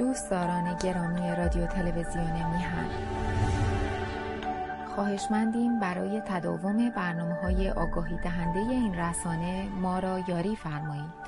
[0.00, 2.90] دوستداران گرامی رادیو تلویزیون میهن.
[4.94, 11.20] خواهشمندیم برای تداوم برنامه های آگاهی دهنده این رسانه ما را یاری فرمایید.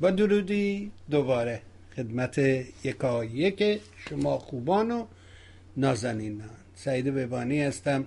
[0.00, 1.62] با درودی دوباره
[1.96, 2.38] خدمت
[2.84, 5.06] یکا یک شما خوبان و
[5.76, 6.63] نازنینان.
[6.74, 8.06] سعید ببانی هستم.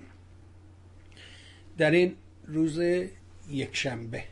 [1.78, 2.16] در این
[2.48, 2.80] روز
[3.50, 4.24] یکشنبه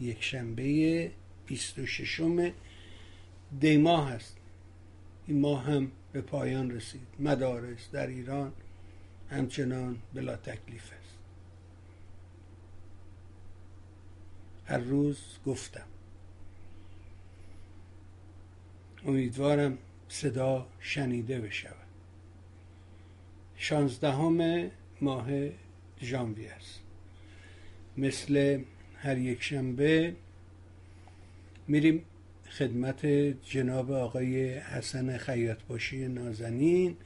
[0.00, 1.10] یکشنبه
[1.46, 2.20] 26
[3.60, 4.36] دی ماه هست
[5.26, 7.06] این ماه هم به پایان رسید.
[7.18, 8.52] مدارس در ایران
[9.30, 11.16] همچنان بلا تکلیف است.
[14.66, 15.86] هر روز گفتم.
[19.06, 19.78] امیدوارم
[20.08, 21.79] صدا شنیده بشود.
[23.62, 25.26] شانزدهم ماه
[26.02, 26.80] ژانویه است.
[27.96, 28.62] مثل
[28.96, 30.14] هر یک شنبه
[31.68, 32.04] میریم
[32.50, 33.06] خدمت
[33.42, 36.96] جناب آقای حسن خیاط باشی نازنین.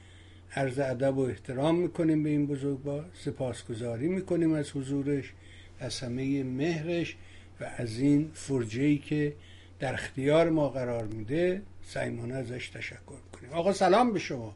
[0.55, 3.05] عرض ادب و احترام می‌کنیم به این بزرگوار.
[3.13, 5.33] سپاسگزاری می‌کنیم از حضورش
[5.79, 7.15] از همه مهرش
[7.61, 9.33] و از این فرجه که
[9.79, 11.61] در اختیار ما قرار میده.
[11.83, 14.55] سعیمانه ازش تشکر کنیم آقا سلام به شما.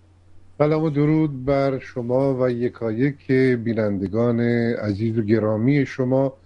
[0.59, 3.31] سلام و درود بر شما و یکایک
[3.63, 4.39] بینندگان
[4.75, 6.37] عزیز و گرامی شما.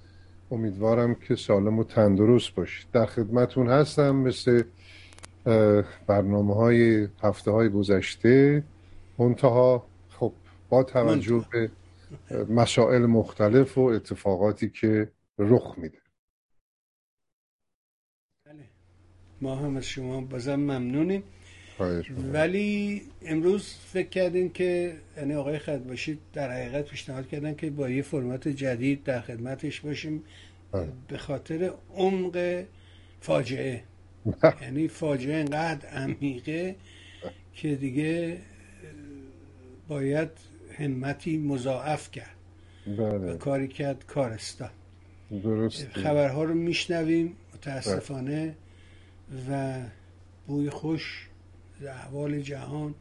[0.51, 2.87] امیدوارم که سالم و تندرست باشید.
[2.91, 4.63] در خدمتون هستم مثل
[6.07, 8.63] برنامه های هفته های گذشته.
[9.17, 10.33] منتها خب
[10.69, 11.71] با توجه به
[12.49, 15.97] مسائل مختلف و اتفاقاتی که رخ میده.
[18.45, 18.63] بله.
[19.41, 21.23] ما هم از شما بازم ممنونیم.
[22.33, 27.89] ولی امروز فکر کردیم که یعنی آقای خد باشید در حقیقت پیشنهاد کردن که با
[27.89, 30.23] یه فرمت جدید در خدمتش باشیم
[30.71, 30.87] بله.
[31.07, 32.63] به خاطر عمق
[33.21, 33.83] فاجعه.
[34.61, 36.75] یعنی فاجعه انقدر عمیقه
[37.53, 38.37] که دیگه
[39.87, 40.29] باید
[40.77, 42.35] همتی مضاعف کرد.
[42.87, 43.37] بله.
[43.37, 44.69] کاری کرد کارستان
[45.43, 48.55] درست خبرها رو میشنویم متاسفانه
[49.49, 49.79] و
[50.47, 51.29] بوی خوش
[51.81, 52.95] احوال جهان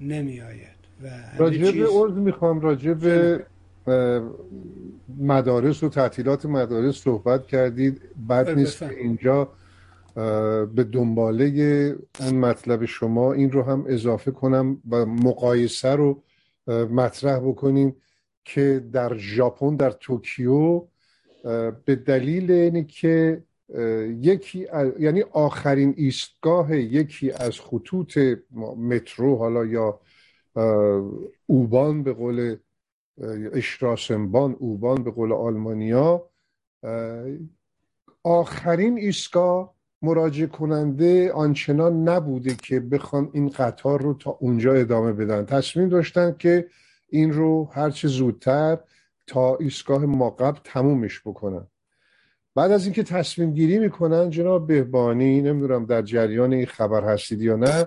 [0.00, 1.08] نمی آید و
[1.38, 1.82] راجب چیز...
[1.82, 2.98] عرض می‌خوام راجب
[5.18, 8.00] مدارس و تعطیلات مدارس صحبت کردید.
[8.28, 9.52] بعد نیست که اینجا
[10.74, 16.22] به دنباله اون مطلب شما این رو هم اضافه کنم و مقایسه رو
[16.90, 17.96] مطرح بکنیم
[18.44, 20.82] که در ژاپن در توکیو
[21.84, 22.84] به دلیل اینه
[24.20, 24.66] یکی
[24.98, 28.18] یعنی آخرین ایستگاه یکی از خطوط
[28.76, 30.00] مترو حالا یا
[31.46, 32.56] اوبان به قول
[33.52, 36.30] اشراسنبان اوبان به قول آلمانیا
[38.22, 45.44] آخرین ایستگاه مراجع کننده آنچنان نبوده که بخوان این قطار رو تا اونجا ادامه بدن.
[45.44, 46.68] تصمیم داشتن که
[47.08, 48.78] این رو هرچه زودتر
[49.26, 51.66] تا ایستگاه ماقب تمومش بکنن.
[52.58, 57.56] بعد از اینکه تصمیم گیری می‌کنن جناب بهبانی نمی‌دونم در جریان این خبر هستید یا
[57.56, 57.86] نه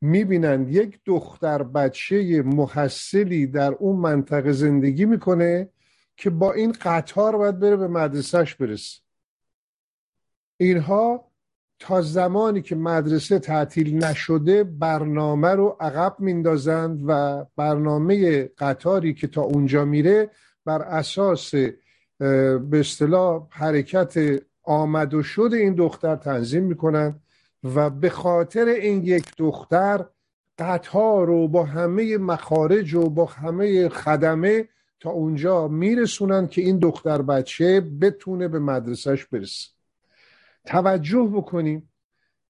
[0.00, 5.68] می‌بینن یک دختر بچه محصلی در اون منطقه زندگی می‌کنه
[6.16, 9.00] که با این قطار باید بره به مدرسهش برسه.
[10.56, 11.30] اینها
[11.78, 19.42] تا زمانی که مدرسه تعطیل نشده برنامه رو عقب میندازند و برنامه قطاری که تا
[19.42, 20.30] اونجا میره
[20.64, 21.54] بر اساس
[22.18, 27.20] به اصطلاح حرکت آمد و شد این دختر تنظیم می‌کنن
[27.64, 30.06] و به خاطر این یک دختر
[30.58, 34.68] قطار رو با همه مخارج و با همه خدمه
[35.00, 39.68] تا اونجا میرسونن که این دختر بچه بتونه به مدرسهش برسه.
[40.64, 41.90] توجه بکنیم.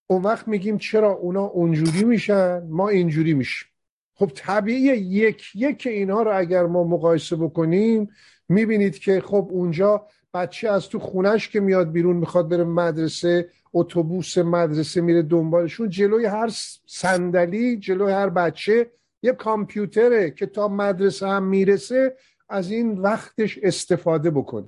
[0.07, 3.69] اون وقت میگیم چرا اونا اونجوری میشن؟ ما اینجوری میشیم.
[4.15, 8.09] خب طبیعی یک یک اینها رو اگر ما مقایسه بکنیم
[8.49, 14.39] می‌بینید که خب اونجا بچه از تو خونش که میاد بیرون می‌خواد بره مدرسه اتوبوس
[14.39, 16.51] مدرسه میره دنبالشون جلوی هر
[16.87, 18.91] صندلی جلوی هر بچه
[19.23, 22.17] یه کامپیوتره که تا مدرسه هم می‌رسه
[22.49, 24.67] از این وقتش استفاده بکنه.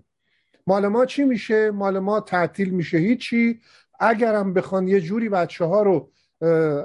[0.66, 2.98] مال ما چی میشه؟ مال ما تعطیل میشه.
[2.98, 3.60] هیچی.
[4.00, 6.10] اگرم بخوان یه جوری بچه ها رو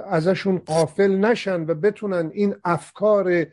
[0.06, 3.46] ازشون قافل نشن و بتونن این افکار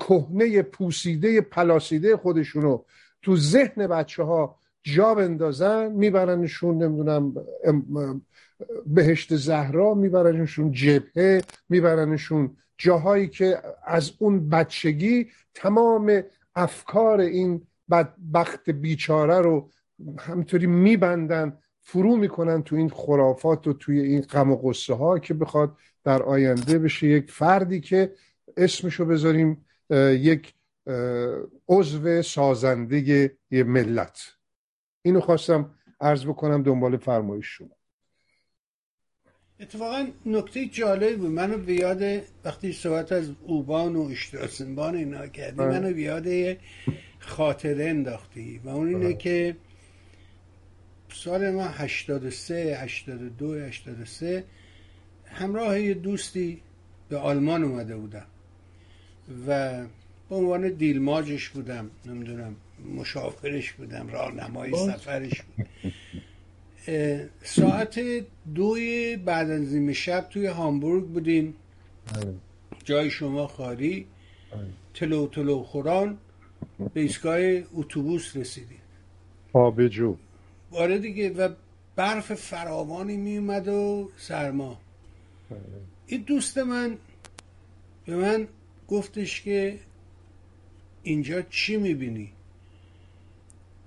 [0.00, 2.82] کهنه پوسیده پلاسیده خودشونو
[3.22, 7.34] تو ذهن بچه ها جا بندازن میبرنشون نمی‌دونم
[8.86, 16.22] بهشت زهرا میبرنشون جبهه میبرنشون جاهایی که از اون بچگی تمام
[16.54, 19.70] افکار این بدبخت بیچاره رو
[20.18, 25.34] همطوری میبندن فرو می‌کنن تو این خرافات و توی این غم و قصه ها که
[25.34, 27.06] بخواد در آینده بشه.
[27.06, 28.12] یک فردی که
[28.56, 29.66] اسمشو بذاریم
[30.10, 30.54] یک
[31.68, 32.98] عضو سازنده
[33.50, 34.22] یه ملت.
[35.02, 37.76] اینو خواستم عرض بکنم دنبال فرمایش شما.
[39.60, 41.30] اتفاقا نکته جالب بود.
[41.30, 45.62] منو بیاد وقتی صحبت از اوبان و اشتراسنبان اینا کردی.
[45.62, 46.56] منو بیاد
[47.18, 48.60] خاطره انداختی.
[48.64, 49.14] و اون اینه.
[49.14, 49.56] که
[51.12, 54.44] سال ما 83 82 83
[55.24, 56.62] همراه یه دوستی
[57.08, 58.26] به آلمان اومده بودم.
[59.46, 59.80] و
[60.28, 62.56] به عنوان دیلماجش بودم نمی‌دونم
[62.96, 65.66] مشاورش بودم راهنمای سفرش بود.
[67.42, 68.00] ساعت
[68.54, 71.54] دوی بعد از نیمه شب توی هامبورگ بودیم.
[72.14, 72.34] بله.
[72.84, 74.06] جای شما خاری
[74.52, 74.60] بله.
[74.94, 76.18] تلو تلو خوران
[76.94, 77.38] به ایستگاه
[77.74, 78.78] اتوبوس رسیدیم.
[79.52, 80.16] آبجو
[80.72, 81.48] آره دیگه و
[81.96, 84.80] برف فراوانی میومد و سرما.
[85.50, 85.60] بله.
[86.06, 86.96] این دوست من
[88.06, 88.48] به من
[88.90, 89.78] گفتش که
[91.02, 92.32] اینجا چی می‌بینی؟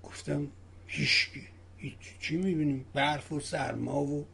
[0.03, 0.47] گفتم
[0.87, 1.47] هیچکی
[1.77, 4.25] هیچ چی می‌بینیم برف و سرما و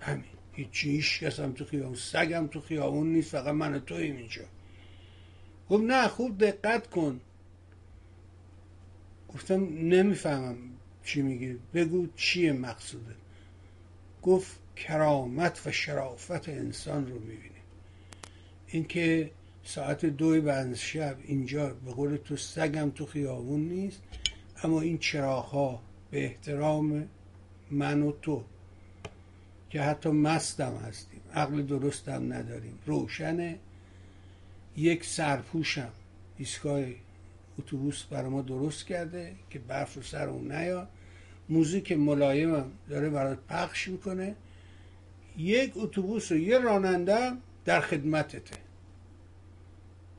[0.00, 0.24] همین.
[0.52, 1.94] هیچی هیچ کس هم تو خیابون.
[1.94, 4.44] سگم تو خیابون نیست فقط من و تویم اینجا.
[5.70, 7.20] گفت نه خوب دقت کن.
[9.28, 10.56] گفتم نمی‌فهمم
[11.04, 13.14] چی میگه بگو چیه مقصوده.
[14.22, 17.53] گفت کرامت و شرافت انسان رو می‌بینیم
[18.74, 19.30] اینکه
[19.64, 24.02] ساعت دوی بعد شب اینجا به قول تو سگم تو خیابون نیست
[24.62, 25.80] اما این چراغ
[26.10, 27.08] به احترام
[27.70, 28.44] من و تو
[29.70, 33.58] که حتی مستم هستیم عقل درستم نداریم روشنه.
[34.76, 35.92] یک سرپوشم
[36.38, 36.84] ایستگاه
[37.58, 40.88] اتوبوس برای ما درست کرده که برف رو سر اون نیاد
[41.48, 44.34] موزیک ملایمم داره برات پخش می‌کنه.
[45.36, 47.32] یک اتوبوس و یه راننده
[47.64, 48.63] در خدمتته.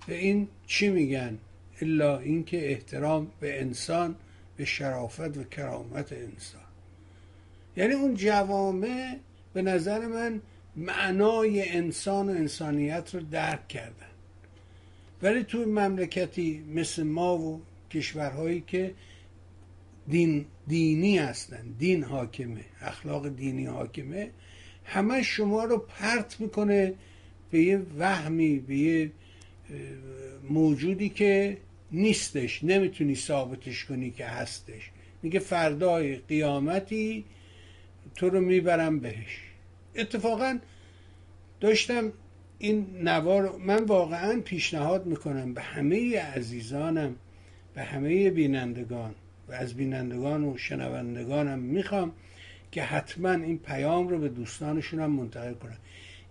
[0.08, 1.38] به این چی میگن؟
[1.82, 4.16] الا اینکه احترام به انسان
[4.58, 6.62] به شرافت و کرامت انسان.
[7.78, 9.18] یعنی اون جوامع
[9.54, 10.42] به نظر من
[10.76, 14.06] معنای انسان و انسانیت رو درک کردن.
[15.22, 17.62] ولی توی مملکتی مثل ما و
[17.92, 18.94] کشورهایی که
[20.08, 24.30] دین دینی هستن دین حاکمه اخلاق دینی حاکمه
[24.86, 26.94] همه شما رو پرت می‌کنه
[27.52, 29.12] به یه وهمی به یه
[30.50, 31.58] موجودی که
[31.92, 34.92] نیستش نمی‌تونی ثابتش کنی که هستش.
[35.24, 37.26] میگه فردای قیامتی
[38.16, 39.40] تو رو می‌برم بهش.
[39.96, 40.60] اتفاقا
[41.60, 42.12] داشتم
[42.60, 47.16] این نوار من واقعا پیشنهاد می‌کنم به همه عزیزانم
[47.74, 49.16] به همه بینندگان
[49.48, 52.12] و از بینندگان و شنوندگانم می‌خوام
[52.72, 55.78] که حتما این پیام رو به دوستانشون منتقل کنن.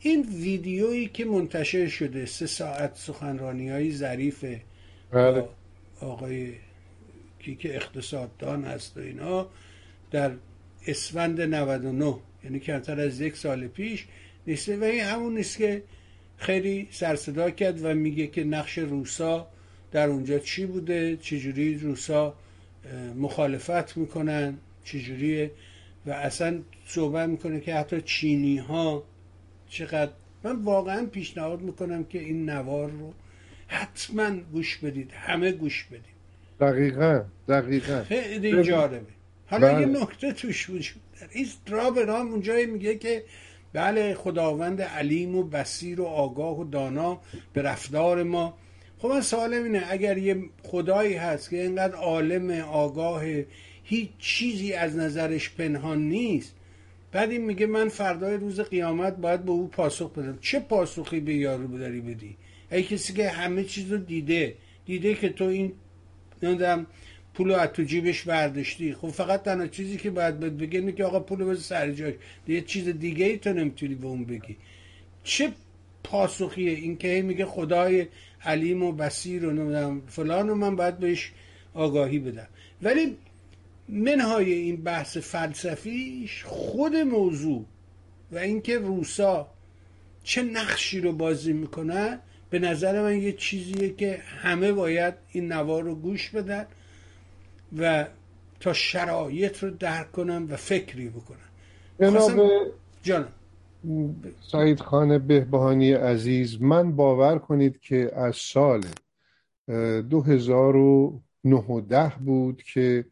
[0.07, 4.45] این ویدیویی که منتشر شده سه ساعت سخنرانی های ظریف
[5.13, 5.49] بله.
[6.01, 6.53] آقای
[7.39, 9.47] کی که اقتصاددان هست و اینا
[10.11, 10.31] در
[10.87, 12.15] اسفند 99
[12.45, 14.07] یعنی کمتر از یک سال پیش
[14.47, 15.83] نیست و این همون نیست که
[16.37, 19.47] خیلی سرصدا کرد و میگه که نقش روسا
[19.93, 22.35] در اونجا چی بوده چجوری روسا
[23.17, 25.51] مخالفت می‌کنن چجوری
[26.07, 29.05] و اصلا صحبت می‌کنه که حتی چینی ها
[29.75, 30.13] چقدر
[30.45, 33.13] من واقعا پیشنهاد می‌کنم که این نوار رو
[33.67, 36.15] حتما گوش بدید همه گوش بدید.
[36.61, 38.03] دقیقا دقیقا.
[38.03, 39.07] خیلی جالبه.
[39.47, 39.81] حالا بله.
[39.81, 41.33] یه نکته توش وجود داره.
[41.33, 41.47] این
[42.07, 43.25] رام اونجایی میگه که
[43.73, 47.21] بله خداوند علیم و بسیر و آگاه و دانا
[47.53, 48.59] به رفتار ما.
[48.99, 53.23] خب من سوالم اینه اگر یه خدایی هست که اینقدر عالم آگاه
[53.85, 56.55] هیچ چیزی از نظرش پنهان نیست
[57.15, 60.39] بعد این میگه من فردای روز قیامت باید به او پاسخ بدم.
[60.41, 62.37] چه پاسخی به یارو داری بدی؟
[62.73, 64.55] ای کسی که همه چیز رو دیده
[64.87, 65.73] دیده که تو این
[66.43, 66.87] نمی‌دونم
[67.35, 68.95] پول از تو جیبش برداشتی.
[68.95, 72.15] خب فقط تنها چیزی که باید بهت بگه اینه که آقا پول رو سر جاش.
[72.49, 74.57] یه چیز دیگه ای تو نمی‌تونی به اون بگی.
[75.25, 75.53] چه
[76.05, 78.07] پاسخیه؟ این که میگه خدای
[78.45, 81.33] علیم و بسیر و نمی‌دونم فلان و من باید بهش
[81.75, 82.49] آگاهی بدم.
[82.83, 83.17] ولی
[83.89, 87.65] منهای این بحث فلسفیش خود موضوع
[88.33, 89.47] و اینکه روسا
[90.23, 92.19] چه نقشی رو بازی می‌کنن
[92.51, 96.67] به نظر من یه چیزیه که همه باید این نوار رو گوش بدن
[97.79, 98.07] و
[98.61, 101.39] تا شرایط رو درک کنن و فکری بکنن.
[102.01, 102.41] جناب
[103.03, 103.29] جانم.
[104.53, 108.85] سعید خان بهبهانی عزیز من باور کنید که از سال
[109.69, 113.05] 2009 بود که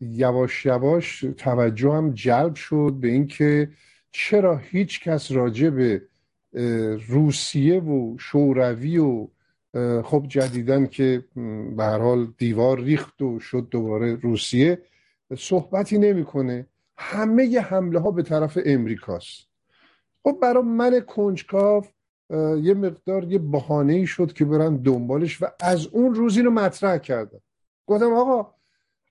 [0.00, 3.70] یواش یواش توجه هم جلب شد به اینکه
[4.10, 6.02] چرا هیچ کس راجع به
[7.08, 9.28] روسیه و شوروی و
[10.02, 11.24] خب جدیدن که
[11.76, 14.82] به هر حال دیوار ریخت و شد دوباره روسیه
[15.38, 16.66] صحبتی نمی‌کنه.
[16.98, 19.46] همه ی حمله ها به طرف امریکاست.
[20.22, 21.88] خب برای من کنجکاف
[22.62, 26.98] یه مقدار یه بحانه ای شد که برن دنبالش و از اون روز اینو مطرح
[26.98, 27.40] کردم
[27.86, 28.55] گفتم آقا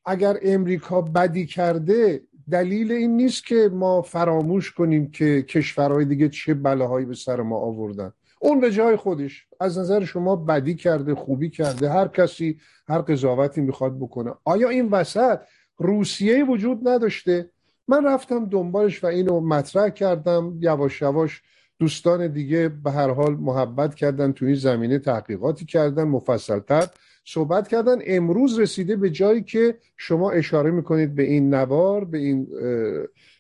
[0.05, 2.21] اگر امریکا بدی کرده
[2.51, 7.57] دلیل این نیست که ما فراموش کنیم که کشورهای دیگه چه بلاهایی به سر ما
[7.57, 8.11] آوردن.
[8.39, 9.47] اون به جای خودش.
[9.59, 14.33] از نظر شما بدی کرده خوبی کرده هر کسی هر قضاوتی می‌خواد بکنه.
[14.43, 15.39] آیا این وسط
[15.77, 17.49] روسیه وجود نداشته؟
[17.87, 20.57] من رفتم دنبالش و اینو مطرح کردم.
[20.59, 21.41] یواش یواش
[21.79, 26.87] دوستان دیگه به هر حال محبت کردن توی این زمینه تحقیقاتی کردن مفصلتر.
[27.25, 27.97] صحبت کردن.
[28.05, 32.47] امروز رسیده به جایی که شما اشاره می‌کنید به این نوار به این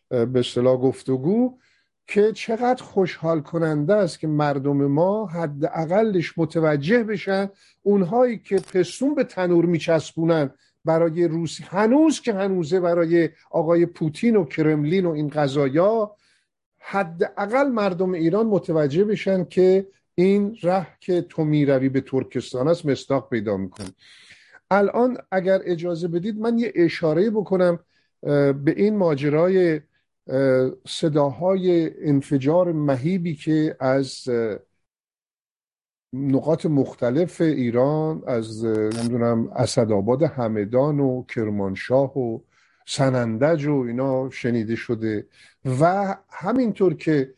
[0.09, 1.57] به اصطلاح گفتگو
[2.07, 7.49] که چقدر خوشحال کننده است که مردم ما حداقلش متوجه بشن
[7.83, 10.49] اونهایی که پستون به تنور میچسبونن
[10.85, 16.15] برای روسی هنوز که هنوزه برای آقای پوتین و کرملین و این قضایا
[16.79, 23.29] حداقل مردم ایران متوجه بشن که این ره که تو می‌روی به ترکستان است مستاق
[23.29, 23.87] پیدا می‌کنه.
[24.71, 27.79] الان اگر اجازه بدید من یه اشاره بکنم
[28.21, 29.81] به این ماجرای
[30.87, 34.29] صداهای انفجار مهیبی که از
[36.13, 42.39] نقاط مختلف ایران از نمی‌دونم اسدآباد همدان و کرمانشاه و
[42.87, 45.27] سنندج و اینا شنیده شده
[45.81, 47.33] و همینطور که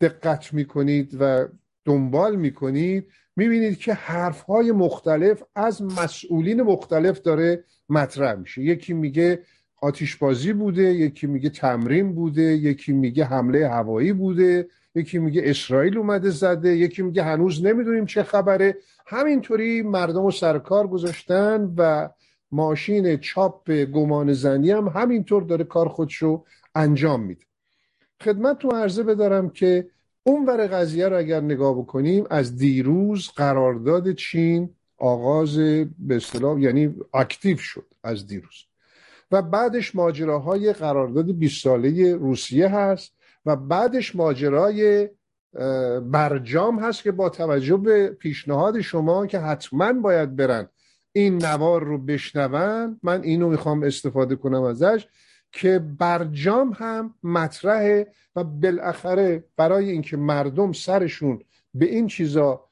[0.00, 1.48] دقت می‌کنید و
[1.86, 8.62] دنبال می‌کنید می‌بینید که حرفهای مختلف از مسئولین مختلف داره مطرح میشه.
[8.62, 9.42] یکی میگه
[9.82, 16.30] آتیشبازی بوده یکی میگه تمرین بوده یکی میگه حمله هوایی بوده یکی میگه اسرائیل اومده
[16.30, 18.76] زده یکی میگه هنوز نمی‌دونیم چه خبره.
[19.06, 22.08] همینطوری مردم و سرکار گذاشتن و
[22.50, 27.44] ماشین چاپ گمان زنی هم همینطور داره کار خودشو انجام میده.
[28.24, 29.86] خدمت تو عرضه بدارم که
[30.26, 35.58] اون ور قضیه رو اگر نگاه بکنیم از دیروز قرارداد چین آغاز
[35.98, 38.64] به اصطلاح یعنی اکتیو شد از دیروز.
[39.30, 43.12] و بعدش ماجراهای قرارداد 20 ساله روسیه هست
[43.46, 45.08] و بعدش ماجرای
[46.02, 50.68] برجام هست که با توجه به پیشنهاد شما که حتما باید برن
[51.12, 55.06] این نوار رو بشنون من اینو می‌خوام استفاده کنم ازش.
[55.52, 61.40] که برجام هم مطرحه و بالاخره برای اینکه مردم سرشون
[61.74, 62.66] به این چیزا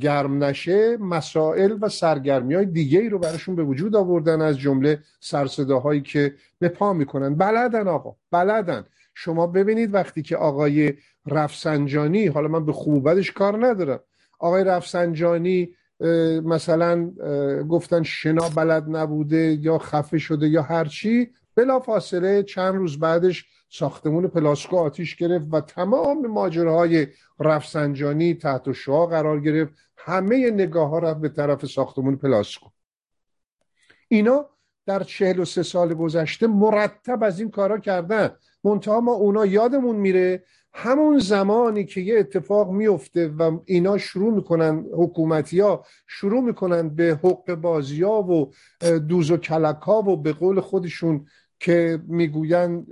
[0.00, 4.98] گرم نشه مسائل و سرگرمی های دیگه ای رو براشون به وجود آوردن از جمله
[5.20, 7.34] سرصداهایی که به پا می‌کنن.
[7.34, 8.84] بلدن آقا بلدن.
[9.14, 10.92] شما ببینید وقتی که آقای
[11.26, 14.00] رفسنجانی حالا من به خوبتش کار ندارم.
[14.38, 15.74] آقای رفسنجانی
[16.44, 17.10] مثلا
[17.68, 24.28] گفتن شنا بلد نبوده یا خفه شده یا هرچی بلا فاصله چند روز بعدش ساختمون
[24.28, 27.06] پلاسکو آتیش گرفت و تمام ماجراهای
[27.40, 29.72] رفسنجانی تحت شعا قرار گرفت.
[29.96, 32.68] همه نگاه ها رفت به طرف ساختمون پلاسکو.
[34.08, 34.46] اینا
[34.86, 38.30] در چهل و سه سال گذشته مرتب از این کارا کردن.
[38.64, 40.44] منتها ما اونا یادمون میره
[40.74, 47.20] همون زمانی که یه اتفاق میفته و اینا شروع می‌کنن حکومتی ها شروع می‌کنن به
[47.22, 48.52] حق بازی ها و
[48.98, 51.26] دوز و کلک ها و به قول خودشون
[51.62, 52.86] که می‌گویند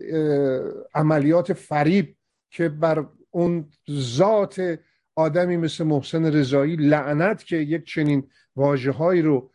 [0.95, 2.17] عملیات فریب
[2.51, 4.79] که بر اون ذات
[5.17, 8.23] آدمی مثل محسن رضایی لعنت که یک چنین
[8.57, 9.51] واجه رو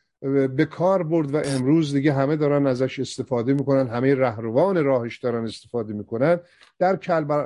[0.48, 5.43] به کار برد و امروز دیگه همه دارن ازش استفاده می‌کنن همه رهروان راهش دارن
[5.43, 6.39] استفاده می‌کنن.
[6.79, 6.95] در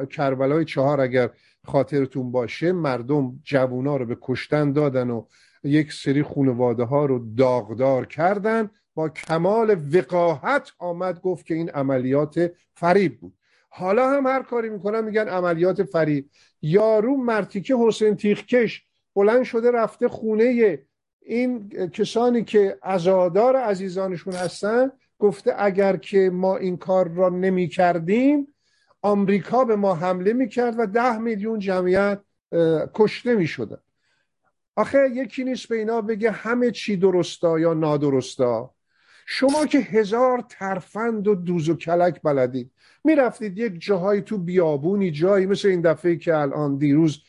[0.05, 1.29] کربلای چهار اگر
[1.65, 5.25] خاطرتون باشه مردم جوونا رو به کشتن دادن و
[5.63, 8.69] یک سری خانواده ها رو داغدار کردن.
[8.99, 13.33] با کمال وقاحت آمد گفت که این عملیات فریب بود.
[13.69, 16.29] حالا هم هر کاری می‌کنن میگن عملیات فریب.
[16.61, 18.83] یارو مرتیکه حسین تیخکش
[19.15, 20.79] بلند شده رفته خونه
[21.21, 28.47] این کسانی که ازادار عزیزانشون هستن گفته اگر که ما این کار را نمی کردیم
[29.01, 32.19] آمریکا به ما حمله می کرد و ده میلیون جمعیت
[32.93, 33.77] کشته می شدن
[34.75, 38.73] آخه یکی نیست به اینا بگه همه چی درستا یا نادرستا.
[39.31, 42.71] شما که هزار ترفند و دوز و کلک بلدید.
[43.03, 47.21] می‌رفتید یک جاهایی تو بیابونی جایی مثل این دفعه که الان دیروز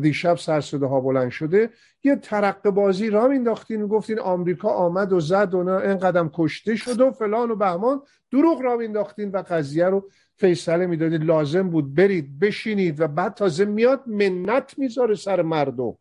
[0.00, 1.70] دیشب سرسده ها بلند شده
[2.04, 6.76] یه ترقه بازی را مینداختین و گفتین آمریکا آمد و زد و این قدم کشته
[6.76, 8.02] شد و فلان و بهمان.
[8.32, 11.24] دروغ را مینداختین و قضیه رو فیصله می‌دادید.
[11.24, 15.94] لازم بود برید بشینید و بعد تازه میاد منت می‌ذاره سر مردم.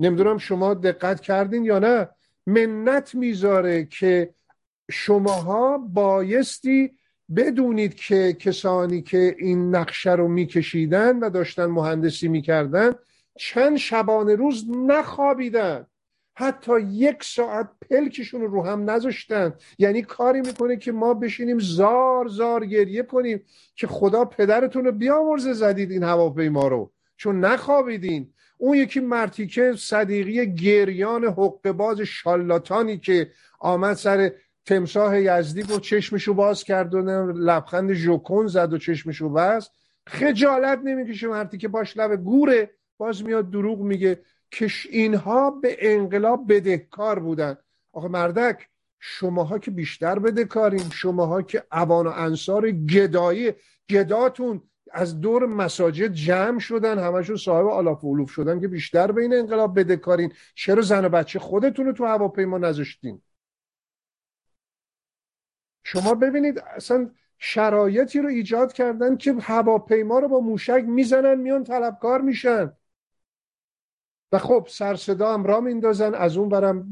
[0.00, 2.08] نمی‌دونم شما دقت کردین یا نه.
[2.46, 4.34] منت می‌ذاره که
[4.90, 6.92] شماها بایستی
[7.36, 12.92] بدونید که کسانی که این نقشه رو میکشیدن و داشتن مهندسی می‌کردن
[13.38, 15.86] چند شبانه روز نخوابیدن.
[16.36, 19.54] حتی یک ساعت پلکشون رو هم نذاشتن.
[19.78, 23.42] یعنی کاری می‌کنه که ما بشینیم زار زار گریه کنیم
[23.76, 26.92] که خدا پدرتون رو بیامرزه زدید این هواپیما رو.
[27.16, 28.30] چون نخوابیدین.
[28.58, 34.32] اون یکی مرتیکه صدیقی گریان حقه باز شالاتانی که آمد سر
[34.66, 37.00] تمساه یزدی و چشمشو باز کرد و
[37.32, 39.70] لبخند ژوکن زد و چشمشو بست.
[40.06, 42.70] خجالت نمی‌کشه مرتی که باش لب گوره.
[42.98, 44.20] باز میاد دروغ میگه.
[44.50, 47.56] که اینها به انقلاب بدهکار بودن.
[47.92, 48.68] آخه مردک
[49.00, 53.52] شماها که بیشتر بدهکاریم شماها که اوان و انصار گدایی.
[53.90, 56.98] گداتون از دور مساجد جمع شدن.
[56.98, 60.32] همشون صاحب آلاف و شدن که بیشتر بین انقلاب بدهکارین.
[60.54, 63.22] چرا زن و بچه خودتون رو تو هواپیما نذاشتین؟
[65.84, 72.20] شما ببینید اصلا شرایطی رو ایجاد کردن که هواپیما رو با موشک می‌زنن میان طلبکار
[72.20, 72.72] میشن.
[74.32, 76.14] و خب سرصدا هم را میندازن.
[76.14, 76.90] از اون برم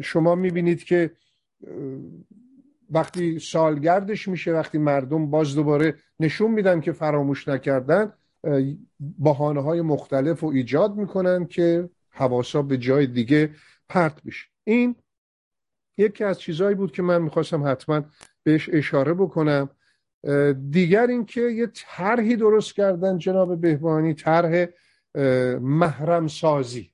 [0.00, 1.10] شما می‌بینید که
[2.90, 8.12] وقتی سالگردش میشه وقتی مردم باز دوباره نشون میدن که فراموش نکردن
[9.24, 13.50] بحانه های مختلف رو ایجاد می‌کنن که حواسا به جای دیگه
[13.88, 14.46] پرت بشه.
[14.64, 14.94] این
[15.98, 18.02] یکی از چیزهایی بود که من می‌خواستم حتما
[18.42, 19.70] بهش اشاره بکنم.
[20.70, 24.66] دیگر اینکه یه طرحی درست کردن جناب بهبانی طرح
[25.60, 26.92] محرم سازی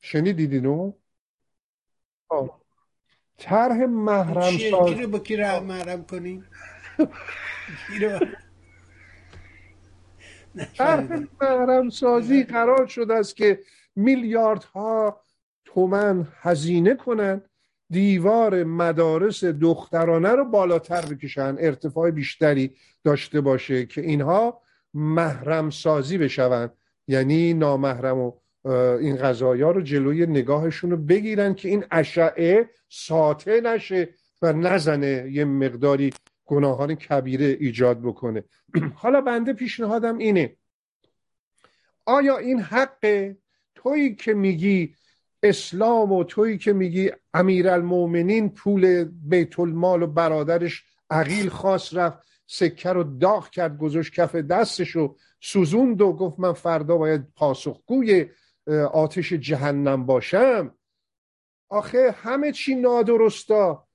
[0.00, 0.92] شنیدید اینو؟
[3.38, 6.44] طرح محرم سازی کی رو با کی محرم کنیم؟
[10.76, 13.60] طرح محرم سازی قرار شده است که
[13.96, 15.20] میلیاردها
[15.64, 17.42] تومن هزینه کنن
[17.90, 24.62] دیوار مدارس دخترانه رو بالاتر بکشن ارتفاع بیشتری داشته باشه که اینها
[24.94, 26.70] محرم سازی بشون.
[27.08, 28.32] یعنی نامحرم و
[29.00, 34.08] این غذایا رو جلوی نگاهشون رو بگیرن که این اشعه ساطع نشه
[34.42, 36.12] و نزنه یه مقداری
[36.44, 38.44] گناهان کبیره ایجاد بکنه.
[39.02, 40.56] حالا بنده پیشنهادم اینه.
[42.06, 43.32] آیا این حق
[43.74, 44.94] تویی که میگی
[45.42, 52.90] اسلام و تویی که میگی امیرالمؤمنین پول بیت المال و برادرش عقیل خاص رفت سکه
[52.90, 58.26] رو داغ کرد گذاشت کف دستش و سوزوند و گفت من فردا باید پاسخگوی
[58.92, 60.74] آتش جهنم باشم.
[61.68, 63.86] آخه همه چی نادرستا.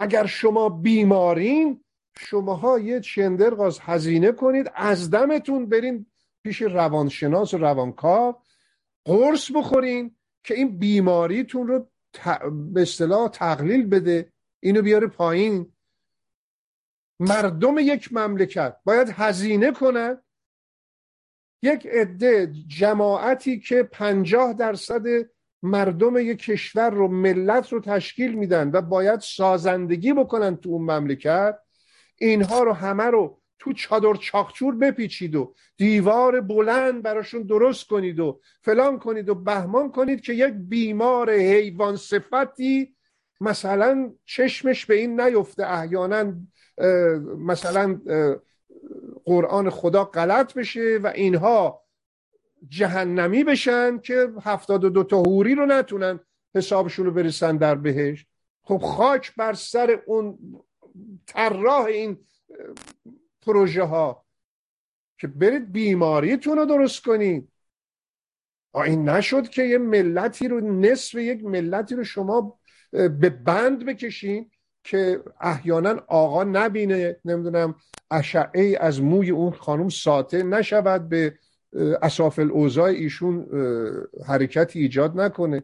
[0.00, 1.84] اگر شما بیمارین
[2.18, 6.06] شماها یه چندرغاز هزینه کنید از دمتون برین
[6.42, 8.34] پیش روانشناس و روانکاو
[9.04, 11.90] قرص بخورین که این بیماریتون رو
[12.72, 15.72] به اصطلاح تقلیل بده اینو بیاره پایین.
[17.20, 20.22] مردم یک مملکت باید هزینه کنن
[21.62, 25.02] یک عده جماعتی که پنجاه درصد
[25.62, 31.58] مردم یک کشور رو ملت رو تشکیل میدن و باید سازندگی بکنن تو اون مملکت
[32.18, 38.40] اینها رو همه رو تو چادر چاخچور بپیچید و دیوار بلند براشون درست کنید و
[38.62, 42.96] فلان کنید و بهمان کنید که یک بیمار حیوان صفتی
[43.40, 46.32] مثلا چشمش به این نیفته احیانا
[47.38, 48.00] مثلا
[49.24, 51.82] قرآن خدا غلط بشه و اینها
[52.68, 56.20] جهنمی بشن که هفتاد و دو تا حوری رو نتونن
[56.54, 58.26] حسابشون رو برسن در بهش
[58.62, 60.38] خب خاک بر سر اون
[61.26, 62.18] طراح این
[63.42, 64.24] پروژه ها
[65.18, 67.48] که برید بیماریتون رو درست کنید.
[68.74, 72.60] این نشد که یه ملتی رو نصف یک ملتی رو شما
[72.92, 74.50] به بند بکشین
[74.84, 77.74] که احیانا آقا نبینه نمی‌دونم
[78.10, 81.38] اشعه از موی اون خانم ساطع نشود به
[82.02, 83.46] اصاف الاوضاع ایشون
[84.26, 85.62] حرکتی ایجاد نکنه.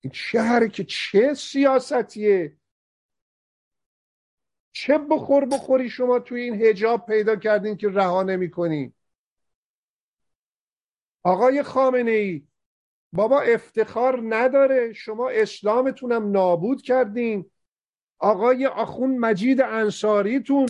[0.00, 2.56] این چه حرکت چه سیاستیه
[4.72, 8.94] چه بخور بخوری شما توی این هجاب پیدا کردین که رها نمی کنی؟
[11.22, 12.42] آقای خامنه ای
[13.12, 14.92] بابا افتخار نداره.
[14.92, 17.50] شما اسلامتونم نابود کردین.
[18.18, 20.68] آقای آخون مجید انصاریتون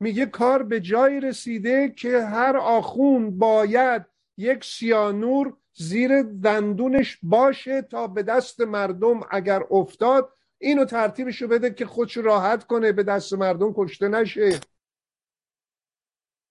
[0.00, 4.04] میگه کار به جایی رسیده که هر آخون باید
[4.36, 11.86] یک سیانور زیر دندونش باشه تا به دست مردم اگر افتاد اینو ترتیبشو بده که
[11.86, 14.60] خودشو راحت کنه به دست مردم کشته نشه.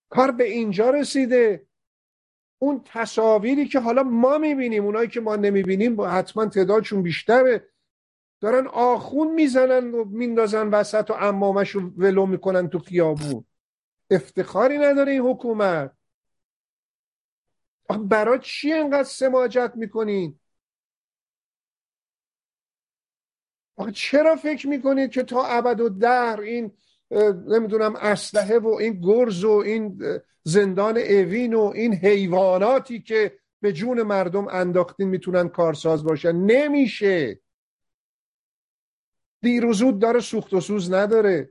[0.10, 1.68] کار به اینجا رسیده.
[2.60, 7.68] اون تصاویری که حالا ما می‌بینیم اونایی که ما نمی‌بینیم حتما تعدادشون بیشتره.
[8.42, 13.46] دارن آخون می‌زنن و میندازن وسط و امامش رو ولو می‌کنن تو خیابون.
[14.10, 15.92] افتخاری نداره این حکومت.
[18.00, 20.40] برای چی انقدر سماجت می‌کنین؟
[23.76, 26.72] آخه چرا فکر می‌کنید که تا ابد و در این
[27.48, 30.02] نمی‌دونم اسلحه و این گرز و این
[30.44, 37.40] زندان اوین و این حیواناتی که به جون مردم انداختین می‌تونن کارساز باشن؟ نمیشه.
[39.42, 41.50] دیروزود داره سوخت و سوز نداره.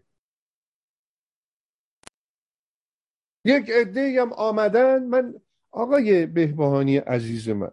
[3.45, 5.05] یک عده هم آمدن.
[5.05, 5.35] من
[5.71, 7.71] آقای بهبهانی عزیز من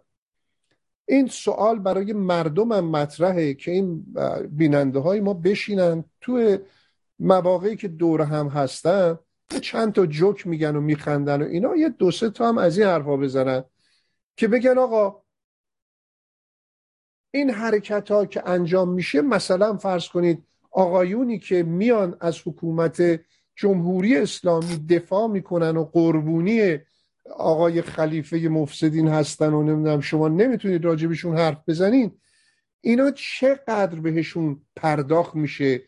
[1.06, 4.06] این سوال برای مردمم مطرحه که این
[4.50, 6.58] بیننده های ما بشینن توی
[7.18, 9.18] مواقعی که دور هم هستن
[9.60, 11.76] چند تا جوک میگن و میخندن و اینا.
[11.76, 13.64] یه دو سه تا هم از این حرفا بزنن
[14.36, 15.22] که بگن آقا
[17.30, 23.20] این حرکت ها که انجام میشه مثلا فرض کنید آقایونی که میان از حکومت
[23.56, 26.78] جمهوری اسلامی دفاع می‌کنن و قربونی
[27.36, 32.12] آقای خلیفه مفسدین هستن و نمی‌دونم شما نمی‌تونید راجبشون حرف بزنین.
[32.80, 35.82] اینا چقدر بهشون پرداخت میشه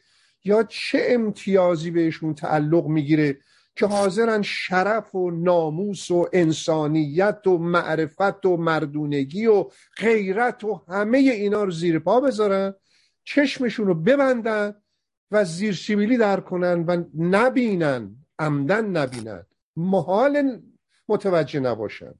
[0.44, 3.38] یا چه امتیازی بهشون تعلق می‌گیره
[3.76, 11.18] که حاضرن شرف و ناموس و انسانیت و معرفت و مردونگی و غیرت و همه
[11.18, 12.74] اینا رو زیر پا بذارن
[13.24, 14.74] چشمشون رو ببندن
[15.30, 19.46] و زیر سیبیلی در کنن و نبینن عمدن نبینن.
[19.76, 20.60] محال
[21.08, 22.14] متوجه نباشن.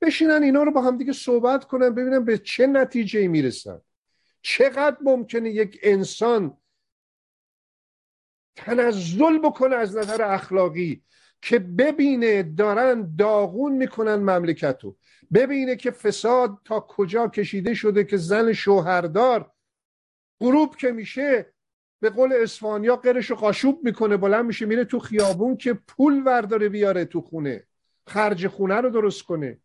[0.00, 3.80] بشینن اینا رو با هم دیگه صحبت کنن ببینن به چه نتیجه می‌رسن.
[4.42, 6.56] چقدر ممکنه یک انسان
[8.56, 11.04] تنزل بکنه از نظر اخلاقی
[11.42, 14.96] که ببینه دارن داغون می‌کنن مملکتو.
[15.34, 19.52] ببینه که فساد تا کجا کشیده شده که زن شوهردار
[20.40, 21.51] غروب که میشه
[22.02, 26.68] به قول اسفانیا قرش و قاشوب می‌کنه بلند میشه میره تو خیابون که پول ورداره
[26.68, 27.66] بیاره تو خونه.
[28.06, 29.58] خرج خونه رو درست کنه.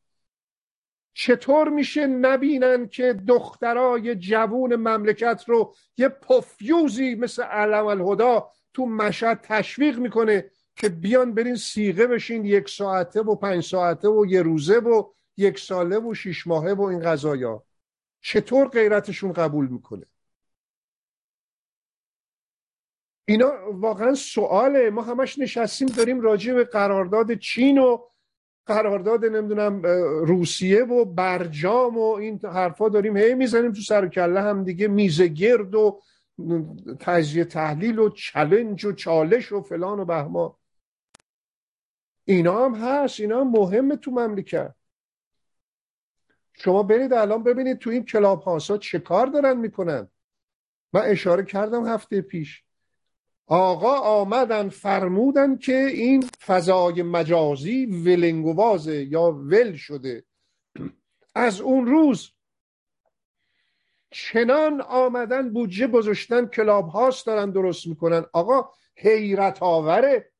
[1.13, 9.39] چطور میشه نبینن که دخترای جوون مملکت رو یه پفیوزی مثل علم الهدا تو مشهد
[9.43, 14.77] تشویق می‌کنه که بیان برین سیغه بشین یک ساعته و پنج ساعته و یه روزه
[14.79, 15.03] و
[15.37, 17.63] یک ساله و شیش ماهه و این غذایا
[18.21, 20.05] چطور غیرتشون قبول می‌کنه؟
[23.29, 24.89] اینا واقعا سواله.
[24.89, 27.97] ما همش نشستیم داریم راجع به قرارداد چین و
[28.65, 29.81] قرارداد نمی‌دونم
[30.25, 34.87] روسیه و برجام و این حرفا داریم هی می‌زنیم تو سر کله هم دیگه.
[34.87, 36.01] میزه گرد و
[36.99, 40.59] تجزیه تحلیل و چلنج و چالش و فلان و بهما.
[42.25, 43.19] اینا هم هست.
[43.19, 44.73] اینا هم مهمه تو مملکت.
[46.53, 50.07] شما برید الان ببینید تو این کلاب ها چه کار دارن می‌کنن.
[50.93, 52.63] من اشاره کردم هفته پیش.
[53.47, 60.23] آقا آمدن فرمودن که این فضای مجازی ولنگوازه یا ول شده.
[61.35, 62.31] از اون روز
[64.11, 68.25] چنان آمدن بودجه گذاشتن کلاب هاست دارن درست می‌کنن.
[68.33, 70.31] آقا حیرت آوره.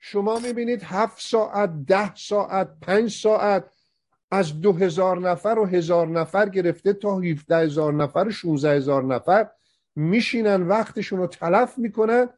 [0.00, 3.70] شما می‌بینید هفت ساعت ده ساعت پنج ساعت
[4.30, 9.04] از دو هزار نفر و هزار نفر گرفته تا هیفده هزار نفر و شونزه هزار
[9.04, 9.48] نفر.
[9.96, 12.28] میشینن وقتشون رو تلف می‌کنن.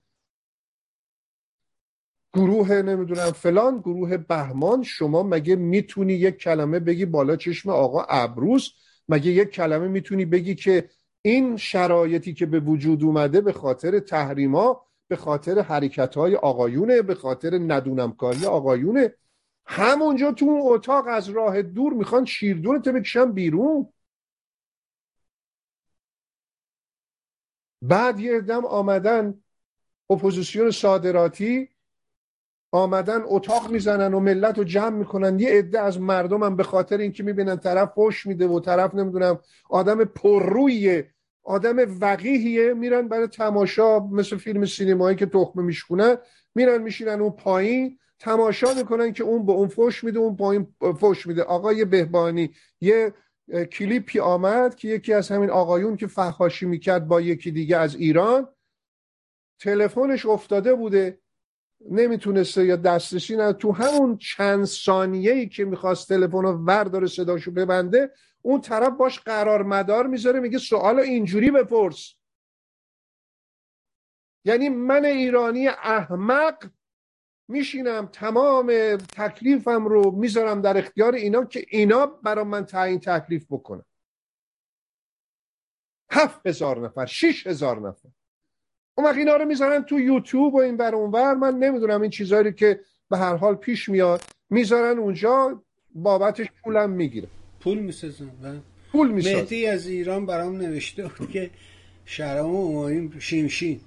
[2.35, 8.71] گروه نمی‌دونم فلان گروه بهمان شما مگه می‌تونی یک کلمه بگی بالا چشم آقا ابروس؟
[9.09, 10.88] مگه یک کلمه می‌تونی بگی که
[11.23, 17.14] این شرایطی که به وجود اومده به خاطر تحریما به خاطر حرکت های آقایونه به
[17.14, 19.14] خاطر ندونمکاری آقایونه؟
[19.66, 23.88] همونجا تو اون اتاق از راه دور می‌خوان شیر تو بکشن بیرون.
[27.82, 29.34] بعد یه دم آمدن
[30.10, 31.68] اپوزیسیون صادراتی
[32.72, 35.38] آمدن اتاق می‌زنن و ملت رو جمع می‌کنن.
[35.38, 39.38] یه عده از مردم هم به خاطر اینکه می‌بینن طرف فوش میده و طرف نمی‌دونم
[39.70, 41.10] آدم پررویه
[41.42, 46.16] آدم وقیهیه میرن برای تماشا مثل فیلم سینمایی که تخمه میشکنن
[46.54, 50.66] میرن میشینن اون پایین تماشا می‌کنن که اون به اون فوش میده اون پایین
[51.00, 51.42] فوش میده.
[51.42, 53.12] آقای بهبانی یه
[53.52, 58.48] کلیپی آمد که یکی از همین آقایون که فحاشی می‌کرد با یکی دیگه از ایران
[59.61, 61.20] تلفنش افتاده بوده
[61.90, 68.12] نمی‌تونسته یا دستشی نه تو همون چند ثانیه که می‌خواست تلفن رو ورداره صداشو ببنده
[68.42, 72.14] اون طرف باش قرار مدار می‌ذاره میگه سوال اینجوری بپرس.
[74.44, 76.70] یعنی من ایرانی احمق
[77.48, 83.85] میشینم تمام تکلیفم رو می‌ذارم در اختیار اینا که اینا برا من تعیین تکلیف بکنن.
[86.11, 88.09] هفت هزار نفر شیش هزار نفر.
[88.94, 92.52] اون وقت اینا رو می‌ذارن تو یوتیوب و این بر اونور من نمی‌دونم این چیزهایی
[92.52, 92.80] که
[93.11, 95.62] به هر حال پیش میاد می‌ذارن اونجا
[95.94, 97.28] بابتش پولم می‌گیره.
[97.61, 98.61] پول می‌سازن بله.
[98.92, 99.37] پول می‌سازن.
[99.37, 101.50] مهدی از ایران برام نوشته بود که
[102.04, 103.80] شهرام اوماییم شیمشین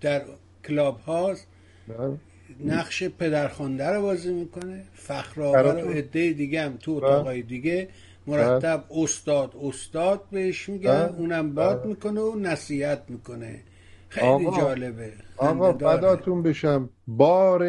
[0.00, 0.24] در
[0.64, 1.46] کلاب هاست.
[1.88, 2.18] بله.
[2.60, 7.04] نقش پدرخوانده رو بازی می‌کنه فخرآور و عده دیگه هم تو بله.
[7.04, 7.88] اتاقای دیگه.
[8.26, 13.60] مرتب استاد استاد بهش میگن اونم باد می‌کنه و نصیحت می‌کنه.
[14.08, 14.60] خیلی آقا.
[14.60, 15.12] جالبه.
[15.36, 16.90] آقا بداتون بشم.
[17.06, 17.64] بار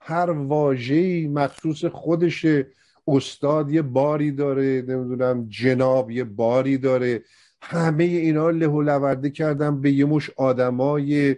[0.00, 2.66] هر واژه‌ای مخصوص خودشه
[3.08, 7.22] استاد یه باری داره نمی‌دونم جناب یه باری داره.
[7.62, 11.36] همه اینا له لورده کردن به یه مش آدمای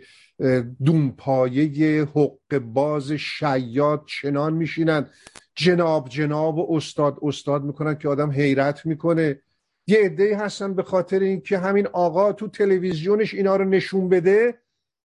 [0.85, 5.11] دونپایه حق باز شیاد چنان میشینن.
[5.55, 9.41] جناب جناب و استاد استاد می‌کنن که آدم حیرت می‌کنه.
[9.87, 14.59] یه عده هستن به خاطر اینکه همین آقا تو تلویزیونش اینا رو نشون بده.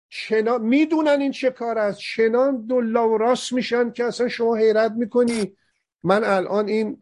[0.09, 1.99] چنان می‌دونن این چه کار است.
[1.99, 5.57] چنان دلا و راست میشن که اصلا شما حیرت می‌کنی.
[6.05, 6.99] من الان این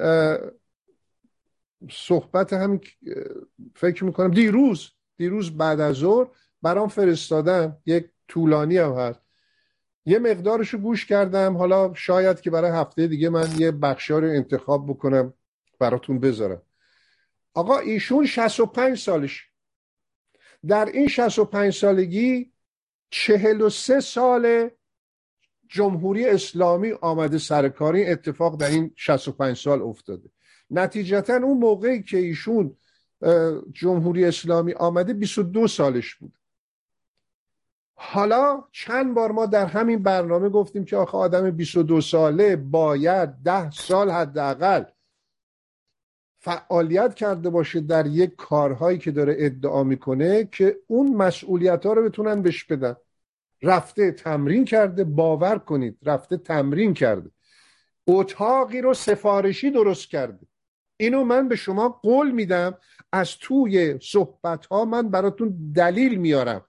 [1.91, 2.81] صحبت هم
[3.75, 6.29] فکر می‌کنم دیروز دیروز بعد از ظهر
[6.63, 9.21] برام فرستادم یک طولانی هم هست.
[10.07, 11.57] یه مقدارشو گوش کردم.
[11.57, 15.35] حالا شاید که برای هفته دیگه من یه بخشار رو انتخاب بکنم
[15.79, 16.63] براتون بذارم.
[17.55, 19.49] آقا ایشون 65 سالش.
[20.67, 22.53] در این 65 سالگی
[23.11, 24.71] 43 سال
[25.69, 30.31] جمهوری اسلامی آمده سرکاری اتفاق در این 65 سال افتاده.
[30.71, 32.77] نتیجتا اون موقعی که ایشون
[33.73, 36.38] جمهوری اسلامی آمده 22 سالش بود.
[38.01, 43.71] حالا چند بار ما در همین برنامه گفتیم که آخه آدم 22 ساله باید ده
[43.71, 44.85] سال حداقل
[46.41, 52.03] فعالیت کرده باشه در یک کارهایی که داره ادعا می‌کنه که اون مسئولیت ها رو
[52.03, 52.97] بتونن بهش بدن.
[53.63, 57.31] رفته تمرین کرده باور کنید رفته تمرین کرده.
[58.07, 60.47] اتاقی رو سفارشی درست کرده.
[60.97, 62.79] اینو من به شما قول میدم
[63.13, 66.68] از توی صحبت ها من براتون دلیل میارم.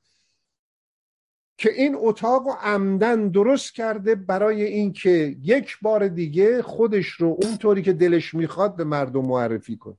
[1.59, 7.81] که این اتاق رو عمدن درست کرده برای اینکه یک بار دیگه خودش رو اونطوری
[7.81, 9.97] که دلش می‌خواد به مردم معرفی کنه.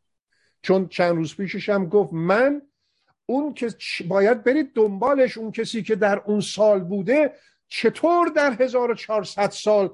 [0.62, 2.62] چون چند روز پیشش هم گفت من
[3.26, 3.68] اون که
[4.08, 7.32] باید برید دنبالش اون کسی که در اون سال بوده
[7.68, 9.90] چطور در 1400 سال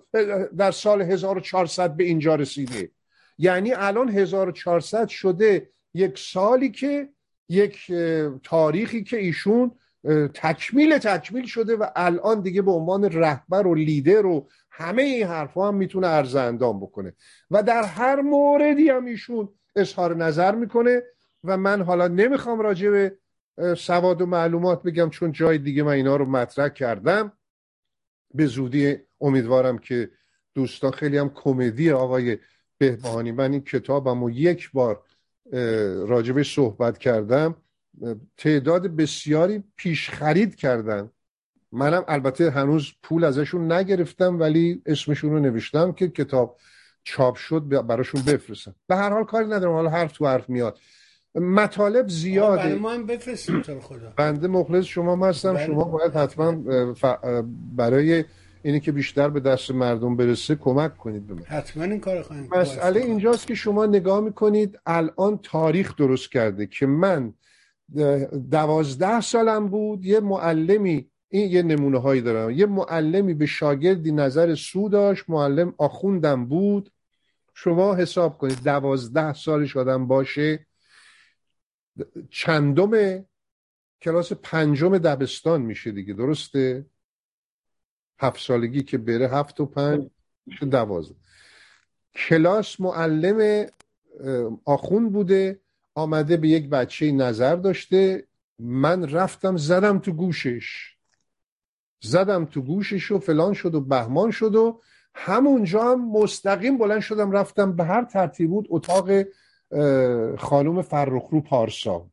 [0.57, 2.91] در سال 1400 به اینجا رسیده.
[3.39, 7.09] یعنی الان 1400 شده یک سالی که
[7.49, 7.93] یک
[8.43, 9.71] تاریخی که ایشون
[10.35, 15.69] تکمیل تکمیل شده و الان دیگه به عنوان رهبر و لیدر و همه این حرفها
[15.69, 17.13] هم می‌تونه عرض اندام بکنه.
[17.51, 21.03] و در هر موردی هم ایشون اظهار نظر می‌کنه
[21.45, 23.17] و من حالا نمی‌خوام راجع به
[23.77, 27.33] سواد و معلومات بگم چون جای دیگه من اینا رو مطرح کردم.
[28.35, 30.11] به زودی امیدوارم که
[30.55, 32.39] دوستان خیلی هم کمدی آقای
[32.79, 33.33] بهبهانی.
[33.33, 35.03] من این کتابم و یک بار
[36.07, 37.57] راجبه صحبت کردم.
[38.37, 41.11] تعداد بسیاری پیش خرید کردن.
[41.73, 46.57] منم البته هنوز پول ازشون نگرفتم ولی اسمشون رو نوشتم که کتاب
[47.05, 48.75] چاپ شد براشون بفرستم.
[48.87, 50.79] به هر حال کاری ندارم حالا حرف تو حرف میاد.
[51.35, 52.57] مطالب زیاده.
[52.57, 54.13] برای ما هم بفرستیم خدا.
[54.17, 55.53] بنده مخلص شما هستم.
[55.55, 55.67] بله.
[55.67, 56.63] شما باید حتما
[57.77, 58.25] برای
[58.63, 62.49] اینی که بیشتر به دست مردم برسه کمک کنید به من حتما این کار خواهیم
[62.53, 67.33] مسئله اینجاست که شما نگاه می‌کنید الان تاریخ درست کرده که من
[68.51, 70.05] دوازده سالم بود.
[70.05, 72.51] یه معلمی این یه نمونه هایی دارم.
[72.51, 75.25] یه معلمی به شاگردی نظر سو داشت.
[75.29, 76.93] معلم آخوندم بود.
[77.55, 80.67] شما حساب کنید دوازده سالش آدم باشه.
[82.31, 83.25] چندم
[84.03, 86.87] کلاس پنجم دبستان میشه دیگه درسته؟
[88.19, 90.11] هفت سالگی که بره هفت و پنج
[90.47, 91.15] میشه دوازده.
[92.15, 93.67] کلاس معلم
[94.65, 95.61] آخون بوده.
[95.97, 98.27] آمده به یک بچه نظر داشته.
[98.59, 100.97] من رفتم زدم تو گوشش.
[102.03, 104.81] زدم تو گوشش و فلان شد و بهمان شد و
[105.15, 109.11] همونجا هم مستقیم بلند شدم رفتم به هر ترتیب بود اتاق
[110.39, 112.07] خانوم فرخرو پارسا.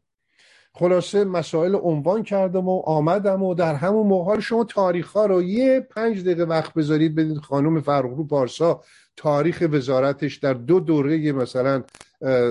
[0.75, 5.79] خلاصه مسائل عنوان کردم و آمدم و در همون موقع شما تاریخ ها رو یه
[5.79, 8.83] پنج دقیقه وقت بذارید بدید خانم فرخرو پارسا
[9.15, 11.83] تاریخ وزارتش در دو دوره مثلا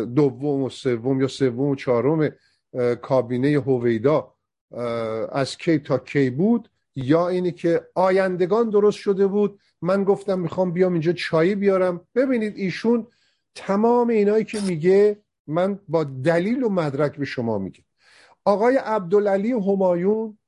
[0.05, 2.31] دوم و سوم یا سوم و چهارم
[3.03, 4.35] کابینه هویدا
[5.33, 9.61] از کی تا کی بود؟ یا اینی که آیندگان درست شده بود.
[9.83, 12.01] من گفتم می‌خوام بیام اینجا چایی بیارم.
[12.15, 13.07] ببینید ایشون
[13.55, 17.85] تمام اینایی که میگه من با دلیل و مدرک به شما میگم.
[18.45, 20.39] آقای عبدالعلی همایون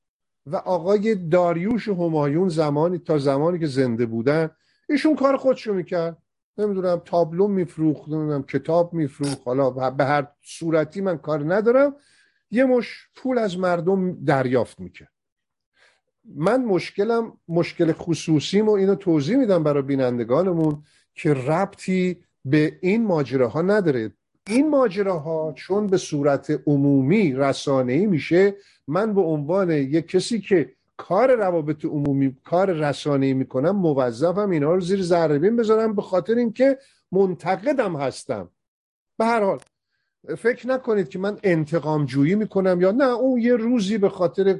[0.45, 4.49] و آقای داریوش همایون زمانی تا زمانی که زنده بودن
[4.89, 6.17] ایشون کار خودشو می‌کرد.
[6.57, 9.41] نمی‌دونم تابلو میفروخت نمی‌دونم کتاب میفروخت.
[9.45, 11.95] حالا به هر صورتی من کار ندارم.
[12.51, 15.11] یه مش پول از مردم دریافت می‌کرد.
[16.35, 23.61] من مشکلم مشکل خصوصیم و اینو توضیح میدم برای بینندگانمون که ربطی به این ماجراها
[23.61, 24.11] نداره.
[24.47, 28.55] این ماجراها چون به صورت عمومی رسانه‌ای میشه
[28.87, 34.81] من به عنوان یک کسی که کار روابط عمومی کار رسانه‌ای می‌کنم موظفم اینا رو
[34.81, 36.77] زیر ذره بذارم به خاطر اینکه
[37.11, 38.49] منتقدم هستم.
[39.17, 39.59] به هر حال
[40.37, 44.59] فکر نکنید که من انتقام جویی می‌کنم یا نه اون یه روزی به خاطر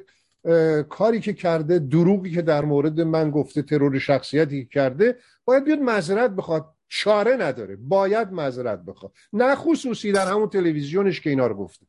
[0.90, 5.80] کاری که کرده دروغی که در مورد من گفته ترور شخصیتی که کرده باید بیاد
[5.80, 6.66] معذرت بخواد.
[6.90, 7.76] چاره نداره.
[7.76, 9.12] باید معذرت بخواد.
[9.34, 11.86] نه خصوصی در همون تلویزیونش که اینا رو گفته.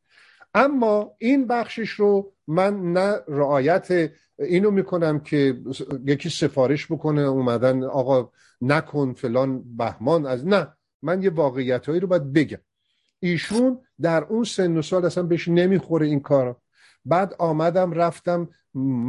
[0.53, 5.61] اما این بخشش رو من نه رعایت اینو می‌کنم که
[6.05, 8.31] یکی سفارش بکنه اومدن آقا
[8.61, 10.67] نکن فلان بهمان از نه.
[11.01, 12.57] من یه واقعیت هایی رو باید بگم.
[13.19, 16.57] ایشون در اون سن و سال اصلا بهش نمی‌خوره این کار
[17.07, 18.49] بعد آمدم رفتم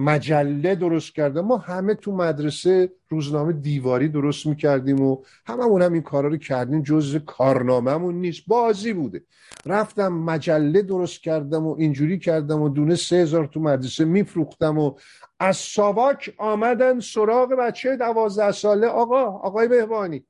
[0.05, 1.41] مجله درست کردم.
[1.41, 6.83] ما همه تو مدرسه روزنامه دیواری درست می‌کردیم و هممون هم این کارا رو کردیم.
[6.83, 9.23] جز کارنامهمون نیست بازی بوده.
[9.67, 14.95] رفتم مجله درست کردم و اینجوری کردم و دونه سه هزار تو مدرسه میفروختم و
[15.41, 18.87] از ساواک آمدن سراغ بچه دوازده ساله.
[18.87, 20.25] آقا آقای بهبانی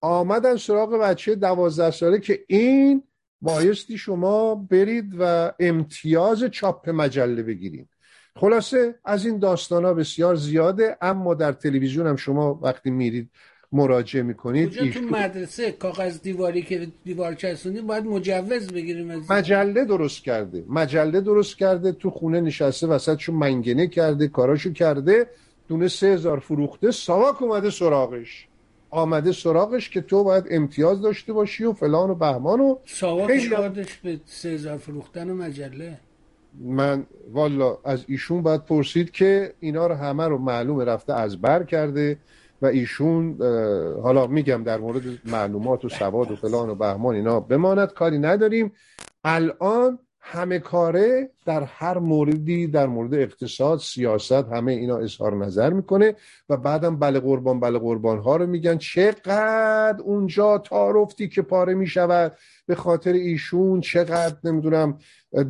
[0.00, 3.02] آمدن سراغ بچه دوازده ساله که این
[3.40, 7.88] بایستی شما برید و امتیاز چاپ مجله بگیرید.
[8.36, 13.30] خلاصه از این داستان ها بسیار زیاده اما در تلویزیون هم شما وقتی میرید
[13.72, 14.90] مراجعه می‌کنید.
[14.90, 20.64] تو مدرسه کاغذ دیواری که دیوار چسبونی باید مجوز بگیریم از مجله درست کرده.
[20.68, 25.26] مجله درست کرده تو خونه نشسته وسطشو منگنه کرده کاراشو کرده
[25.68, 28.47] دونه سه هزار فروخته ساواک اومده سراغش.
[28.90, 33.48] آمده سراغش که تو باید امتیاز داشته باشی و فلان و بهمان و ساواکش
[34.02, 35.98] به سه هزار فروختن و مجله.
[36.60, 41.62] من والا از ایشون باید پرسید که اینا رو همه رو معلوم رفته از بر
[41.62, 42.18] کرده
[42.62, 43.42] و ایشون
[44.02, 48.72] حالا میگم در مورد معلومات و سواد و فلان و بهمان اینا بماند کاری نداریم.
[49.24, 49.98] الان
[50.30, 56.14] همه کاره در هر موردی در مورد اقتصاد سیاست همه اینا اظهار نظر می‌کنه
[56.48, 58.78] و بعدم بله قربان بله قربان ها رو میگن.
[58.78, 62.36] چقدر اونجا تارفتی که پاره می‌شود
[62.66, 64.98] به خاطر ایشون چقدر نمی‌دونم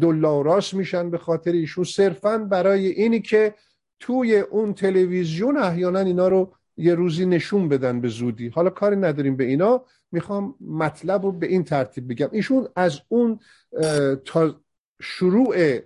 [0.00, 1.84] دلاراس میشن به خاطر ایشون.
[1.84, 3.54] صرفا برای اینی که
[4.00, 8.48] توی اون تلویزیون احیانا اینا رو یه روزی نشون بدن به زودی.
[8.48, 9.84] حالا کاری نداریم به اینا.
[10.12, 12.28] می‌خوام مطلب رو به این ترتیب بگم.
[12.32, 13.40] ایشون از اون
[14.24, 14.54] تا
[15.00, 15.80] شروع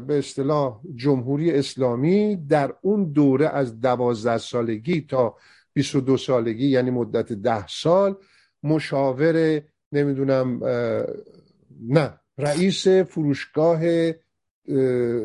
[0.00, 5.36] به اصطلاح جمهوری اسلامی در اون دوره از دوازده سالگی تا
[5.72, 8.16] 22 سالگی یعنی مدت ده سال
[8.62, 10.64] مشاور نمی‌دونم
[11.80, 13.80] نه رئیس فروشگاه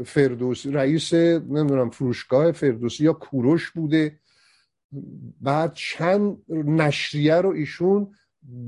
[0.04, 4.20] فردوسی رئیس نمی‌دونم فروشگاه فردوسی یا کوروش بوده.
[5.42, 8.12] بعد چند نشریه رو ایشون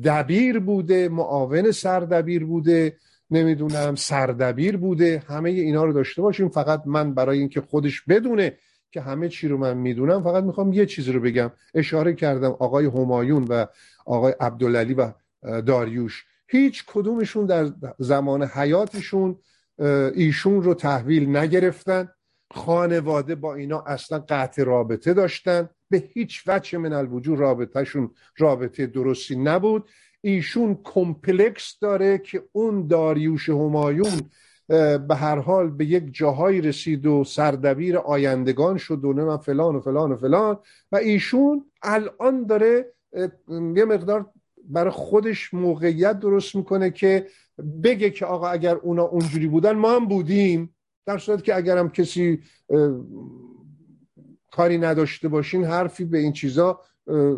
[0.04, 2.98] دبیر بوده معاون سردبیر بوده.
[3.32, 5.24] نمی‌دونم سردبیر بوده.
[5.28, 6.50] همه اینا رو داشته باشیم.
[6.50, 8.58] فقط من برای اینکه خودش بدونه
[8.92, 11.52] که همه چی رو من می‌دونم فقط می‌خوام یه چیزی رو بگم.
[11.74, 13.66] اشاره کردم آقای همایون و
[14.06, 15.12] آقای عبدالعلی و
[15.62, 16.26] داریوش.
[16.48, 19.36] هیچ کدومشون در زمان حیاتشون
[20.16, 22.10] ایشون رو تحویل نگرفتن.
[22.54, 25.70] خانواده با اینا اصلا قطع رابطه داشتن.
[25.90, 29.90] به هیچ وجه من الوجود رابطهشون رابطه درستی نبود.
[30.22, 34.22] ایشون کمپلکس داره که اون داریوش همایون
[35.08, 39.80] به هر حال به یک جاهایی رسید و سردبیر آیندگان شد و من فلان و
[39.80, 40.60] فلان و فلان.
[40.92, 42.94] و ایشون الان داره
[43.50, 44.30] یه مقدار
[44.70, 47.28] برای خودش موقعیت درست می‌کنه که
[47.84, 50.76] بگه که آقا اگر اونا اونجوری بودن ما هم بودیم.
[51.06, 52.40] در صورت که اگرم کسی
[54.52, 56.80] کاری نداشته باشین حرفی به این چیزا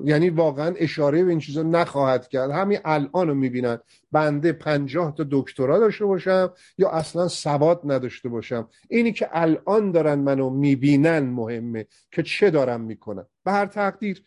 [0.06, 2.52] یعنی واقعا اشاره به این چیزا نخواهد کرد.
[2.52, 3.80] همین الان رو می‌بینن.
[4.12, 8.70] بنده پنجاه تا دکترا داشته باشم یا اصلا سواد نداشته باشم.
[8.90, 13.28] اینی که الان دارن منو می‌بینن مهمه که چه دارم می‌کنم.
[13.44, 14.24] به هر تقدیر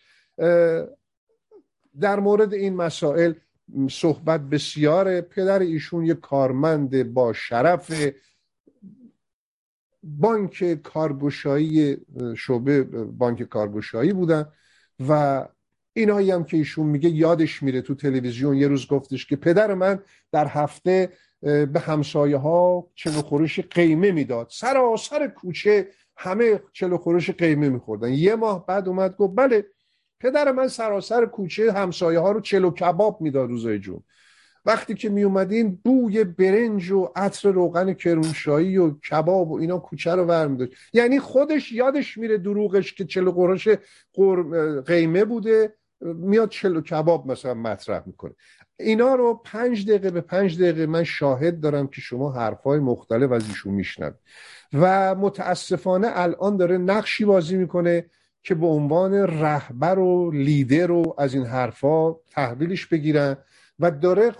[2.01, 3.33] در مورد این مسائل
[3.91, 5.21] صحبت بسیاره.
[5.21, 7.93] پدر ایشون یه کارمند با شرف
[10.03, 11.97] بانک کارگوشایی
[12.37, 14.47] شعبه بانک کارگوشایی بودن.
[15.09, 15.45] و
[15.93, 18.57] اینایی هم که ایشون میگه یادش میره تو تلویزیون.
[18.57, 19.99] یه روز گفتش که پدر من
[20.33, 24.49] در هفته به همسایه ها چلو خورش قیمه می‌داد.
[24.51, 28.13] سراسر کوچه همه چلو خورش قیمه میخوردن.
[28.13, 29.67] یه ماه بعد اومد گفت بله
[30.21, 34.03] پدر من سراسر کوچه همسایه ها رو چلو کباب می‌داد روزای جون
[34.67, 40.15] وقتی که می اومدین بوی برنج و عطر روغن کرمانشاهی و کباب و اینا کوچه
[40.15, 43.69] رو ور یعنی خودش یادش میره دروغش که چلو قرش
[44.87, 48.33] قیمه بوده میاد چلو کباب مثلا مطرح می‌کنه.
[48.79, 53.49] اینا رو پنج دقیقه به پنج دقیقه من شاهد دارم که شما حرفای مختلف از
[53.49, 54.15] ایشون میشنوید.
[54.73, 58.07] و متاسفانه الان داره نقشی بازی می‌کنه
[58.43, 63.37] که به عنوان رهبر و لیدر رو از این حرفا تحویلش بگیرن.
[63.79, 64.33] و داره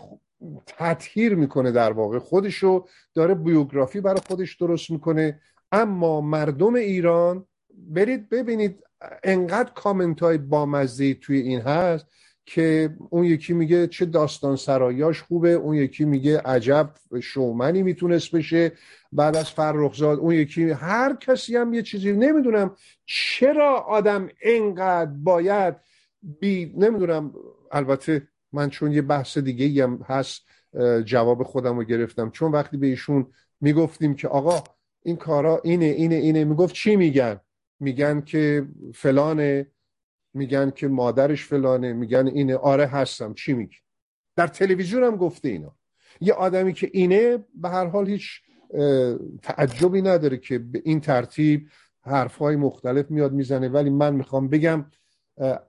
[0.67, 2.19] تطهیر می‌کنه در واقع.
[2.19, 5.41] خودشو داره بیوگرافی برای خودش درست می‌کنه.
[5.73, 7.47] اما مردم ایران
[7.89, 8.83] برید ببینید
[9.23, 12.07] انقدر کامنت های بامزه توی این هست
[12.47, 16.91] که اون یکی میگه چه داستان سرایاش خوبه اون یکی میگه عجب
[17.23, 18.73] شومنی می‌تونست بشه.
[19.13, 22.77] بعد از فرخزاد اون یکی هر کسی هم یه چیزی نمی‌دونم
[23.07, 25.75] چرا آدم انقدر باید
[26.41, 27.35] بی نمی‌دونم
[27.73, 30.43] البته من چون یه بحث دیگه هم هست
[31.05, 32.31] جواب خودم رو گرفتم.
[32.31, 33.27] چون وقتی به ایشون
[33.61, 34.65] می‌گفتیم که آقا
[35.03, 37.41] این کارا اینه اینه اینه می‌گفت چی میگن؟
[37.81, 39.67] میگن که فلانه
[40.35, 42.57] میگن که مادرش فلانه میگن اینه.
[42.57, 43.35] آره هستم.
[43.35, 43.77] چی میگی؟
[44.37, 45.77] در تلویزیون هم گفته اینا.
[46.21, 48.41] یه آدمی که اینه به هر حال هیچ
[49.43, 51.69] تعجبی نداره که به این ترتیب
[52.01, 53.69] حرفهای مختلف میاد می‌زنه.
[53.69, 54.85] ولی من می‌خوام بگم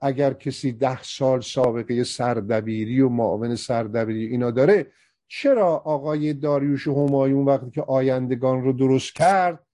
[0.00, 4.92] اگر کسی ده سال سابقه سردبیری و معاون سردبیری اینا داره
[5.28, 9.66] چرا آقای داریوش همایون وقتی که آیندگان رو درست کرد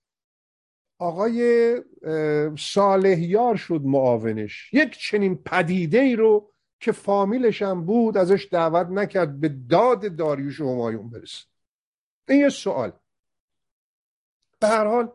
[0.99, 1.77] آقای
[2.59, 9.41] صالحیار شد معاونش؟ یک چنین پدیده ای رو که فامیلش هم بود ازش دعوت نکرد
[9.41, 11.45] به داد داریوش همایون برسه.
[12.29, 12.93] این یه سوال.
[14.61, 15.13] به هر حال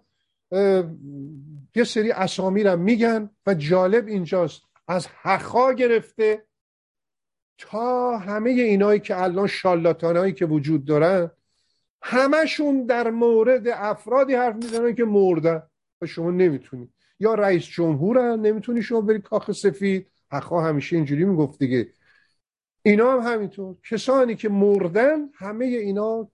[1.76, 4.68] یه سری اسامی رو میگن و جالب اینجاست.
[4.90, 6.46] از حقا گرفته
[7.58, 11.32] تا همه اینایی که الان شالاتانایی که وجود دارن
[12.02, 15.64] همشون در مورد افرادی حرف می‌زنن که مردن.
[16.02, 16.90] و شما نمی‌تونی.
[17.20, 20.08] یا رئیس جمهورن نمی‌تونی شما بری کاخ سفید.
[20.32, 21.88] حقا همیشه اینجوری می‌گفت دیگه.
[22.82, 23.76] اینا هم همینطور.
[23.90, 26.28] کسانی که مردن همه اینا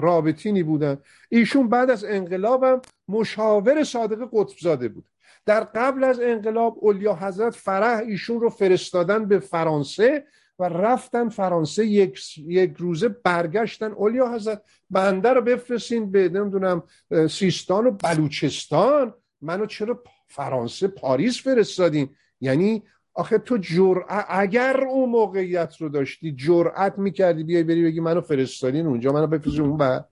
[0.00, 0.98] رابطینی بودن.
[1.28, 5.04] ایشون بعد از انقلابم مشاور صادق قطبزاده بود.
[5.46, 10.24] در قبل از انقلاب اولیا حضرت فرح ایشون رو فرستادن به فرانسه
[10.58, 13.92] و رفتن فرانسه یک, یک روزه برگشتن.
[13.92, 16.82] اولیا حضرت بنده رو بفرستین به نمی‌دونم
[17.30, 19.14] سیستان و بلوچستان.
[19.40, 22.08] منو چرا فرانسه پاریس فرستادین؟
[22.40, 22.82] یعنی
[23.14, 28.86] آخه تو جرأت اگر اون موقعیت رو داشتی جرأت می‌کردی بیای بری بگی منو فرستادین
[28.86, 30.04] اونجا منو بفرستین اون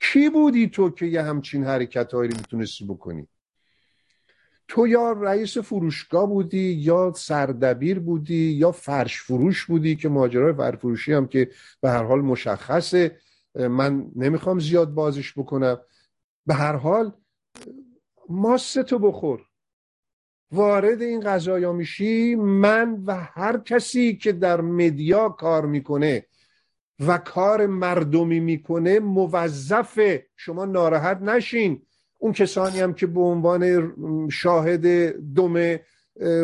[0.00, 3.28] کی بودی تو که یه همچین حرکت هایی می‌تونستی بکنی؟
[4.68, 10.76] تو یا رئیس فروشگاه بودی یا سردبیر بودی یا فرش فروش بودی که ماجرای فرش
[10.76, 11.50] فروشی هم که
[11.80, 13.16] به هر حال مشخصه.
[13.54, 15.78] من نمی‌خوام زیاد بازش بکنم.
[16.46, 17.12] به هر حال
[18.28, 19.40] ماست تو بخور.
[20.52, 26.26] وارد این غذایا میشی من و هر کسی که در مدیا کار می‌کنه
[27.06, 30.00] و کار مردمی می‌کنه موظف
[30.36, 31.86] شما ناراحت نشین.
[32.18, 33.92] اون کسانی هم که به عنوان
[34.30, 35.78] شاهد دم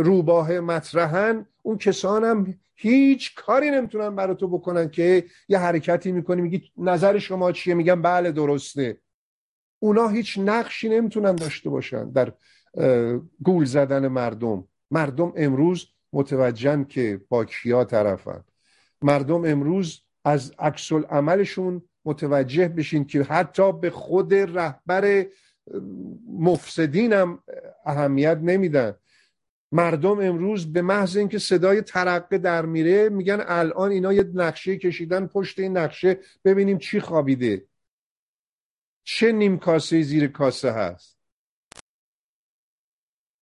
[0.02, 6.42] روباه مطرحن اون کسان هم هیچ کاری نمی‌تونن برای تو بکنن که یه حرکتی می‌کنی
[6.42, 8.98] میگی نظر شما چیه؟ میگن بله درسته.
[9.78, 12.32] اونا هیچ نقشی نمی‌تونن داشته باشن در
[13.42, 14.68] گول زدن مردم.
[14.90, 18.44] مردم امروز متوجهن که با کیا طرفن.
[19.02, 25.26] مردم امروز از عکس عملشون متوجه بشین که حتی به خود رهبر
[26.38, 27.42] مفسدین هم
[27.84, 28.94] اهمیت نمیدن.
[29.72, 35.26] مردم امروز به محض اینکه صدای ترقه در میره میگن الان اینا یه نقشه کشیدن
[35.26, 37.66] پشت این نقشه ببینیم چی خوابیده.
[39.04, 41.18] چه نیم کاسه زیر کاسه هست.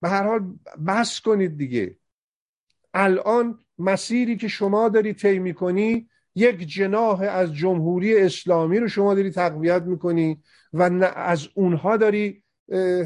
[0.01, 0.55] به هر حال
[0.87, 1.97] بس کنید دیگه.
[2.95, 9.31] الان مسیری که شما داری طی می‌کنی یک جناح از جمهوری اسلامی رو شما داری
[9.31, 10.43] تقویت می‌کنی.
[10.73, 10.83] و
[11.16, 12.43] از اونها داری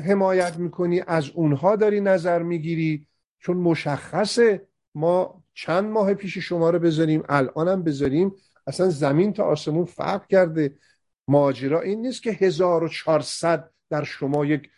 [0.06, 3.06] حمایت می‌کنی از اونها داری نظر می‌گیری.
[3.38, 8.32] چون مشخصه ما چند ماه پیش شما رو بذاریم الانم بذاریم.
[8.66, 10.78] اصلا زمین تا آسمون فرق کرده.
[11.28, 14.70] ماجرا این نیست که 1400 در شما یک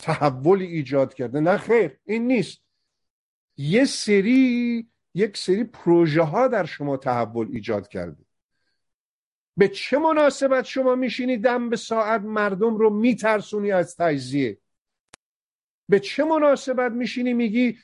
[0.00, 1.40] تحولی ایجاد کرده.
[1.40, 2.58] نه خیر این نیست.
[3.56, 8.24] یه سری یک سری پروژه ها در شما تحول ایجاد کرده.
[9.60, 14.58] به چه مناسبت شما میشینی دم به ساعت مردم رو میترسونی از تجزیه؟
[15.88, 17.78] به چه مناسبت میشینی میگی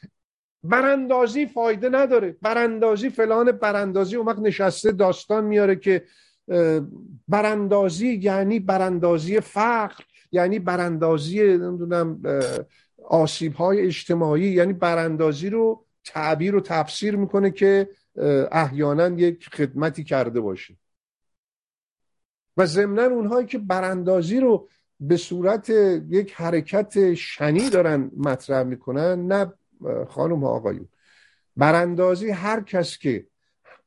[0.65, 6.05] براندازی فایده نداره؟ براندازی فلان براندازی اون وقت نشسته داستان میاره که
[7.29, 12.23] براندازی یعنی براندازی فقر یعنی براندازی نمی‌دونم
[13.05, 17.89] آسیب های اجتماعی یعنی براندازی رو تعبیر و تفسیر می‌کنه که
[18.53, 20.77] احیانا یک خدمتی کرده باشه.
[22.57, 24.69] و ضمنا اونهایی که براندازی رو
[25.01, 25.71] به صورت
[26.09, 29.53] یک حرکت شنی دارن مطرح می‌کنن نه
[30.09, 30.89] خانم ها آقایون.
[31.57, 33.27] براندازی هر کس که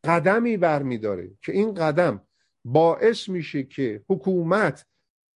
[0.04, 2.22] قدمی برمیداره که این قدم
[2.66, 4.86] باعث میشه که حکومت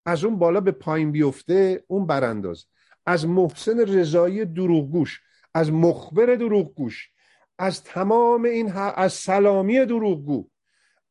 [0.07, 2.65] از اون بالا به پایین بیفته اون برانداز.
[3.07, 5.21] از محسن رضایی دروغگوش
[5.55, 7.11] از مخبر دروغگوش
[7.59, 10.49] از تمام این از سلامی دروغگو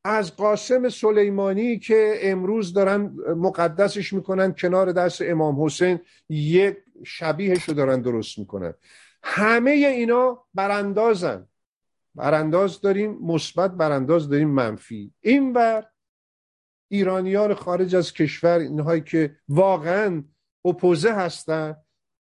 [0.04, 3.02] از قاسم سلیمانی که امروز دارن
[3.38, 8.74] مقدسش می‌کنن کنار دست امام حسین یک شبیهش رو دارن درست می‌کنن.
[9.24, 11.45] همه اینا براندازن.
[12.16, 15.14] برانداز داریم مثبت برانداز داریم منفی.
[15.22, 15.86] این بر
[16.88, 20.24] ایرانیان خارج از کشور اینهایی که واقعا
[20.66, 21.76] اپوزه هستن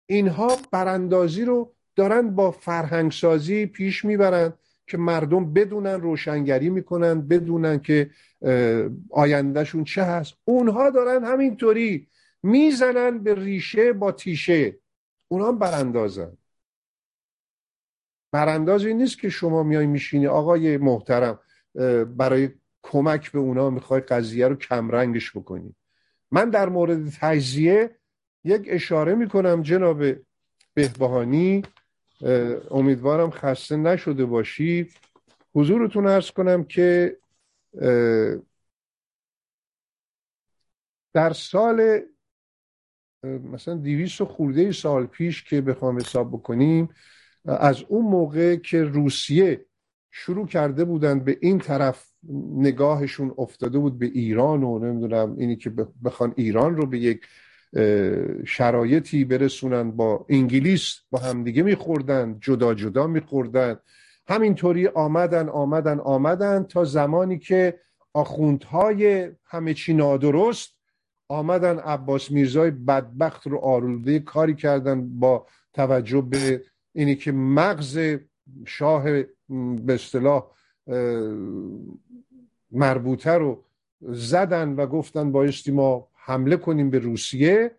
[0.07, 4.53] اینها براندازی رو دارن با فرهنگسازی پیش می‌برن.
[4.87, 8.11] که مردم بدونن روشنگری می‌کنن بدونن که
[9.11, 10.35] آیندهشون چه هست.
[10.45, 12.09] اونها دارن همینطوری
[12.43, 14.79] می‌زنن به ریشه با تیشه.
[15.29, 16.33] اونها براندازن.
[18.33, 21.41] براندازی نیست که شما میای میشینی آقای محترم
[22.17, 22.51] برای
[22.83, 25.75] کمک به اونا می‌خوای قضیه رو کمرنگش بکنی.
[26.31, 27.91] من در مورد تجزیه
[28.45, 30.05] یک اشاره می‌کنم جناب
[30.75, 31.63] بهبهانی.
[32.71, 34.93] امیدوارم خسته نشده باشید
[35.55, 37.17] حضورتون ارز کنم که
[41.13, 42.01] در سال
[43.25, 46.89] مثلا دیویست خورده سال پیش که بخوام حساب بکنیم
[47.45, 49.67] از اون موقع که روسیه
[50.11, 52.13] شروع کرده بودن به این طرف
[52.57, 55.71] نگاهشون افتاده بود به ایران و نمی‌دونم اینی که
[56.05, 57.21] بخوان ایران رو به یک
[58.47, 63.77] شرایطی برسونن با انگلیس با همدیگه میخوردن جدا جدا میخوردن.
[64.29, 67.81] همینطوری آمدن آمدن آمدن تا زمانی که
[68.15, 70.77] آخوندهای همه چی نادرست
[71.29, 76.63] آمدن عباس میرزای بدبخت رو آرولده کاری کردن با توجه به
[76.93, 77.99] اینی که مغز
[78.67, 79.03] شاه
[79.85, 80.47] به اصطلاح
[82.71, 83.65] مربوطه رو
[84.01, 87.77] زدن و گفتن بایستی ما حمله کنیم به روسیه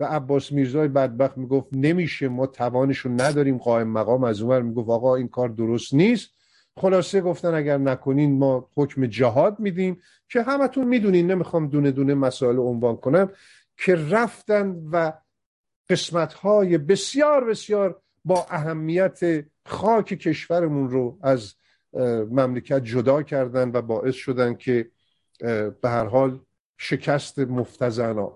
[0.00, 5.16] و عباس میرزای بدبخت می‌گفت نمیشه ما توانشون نداریم قائم مقام از اونور می‌گفت آقا
[5.16, 6.30] این کار درست نیست.
[6.76, 12.58] خلاصه گفتن اگر نکنین ما حکم جهاد میدیم که همتون می‌دونین نمی‌خوام دونه دونه مسائل
[12.58, 13.30] عنوان کنم
[13.76, 15.12] که رفتن و
[15.90, 21.54] قسمت های بسیار بسیار با اهمیت خاک کشورمون رو از
[22.30, 24.90] مملکت جدا کردن و باعث شدن که
[25.80, 26.40] به هر حال
[26.84, 27.38] شکست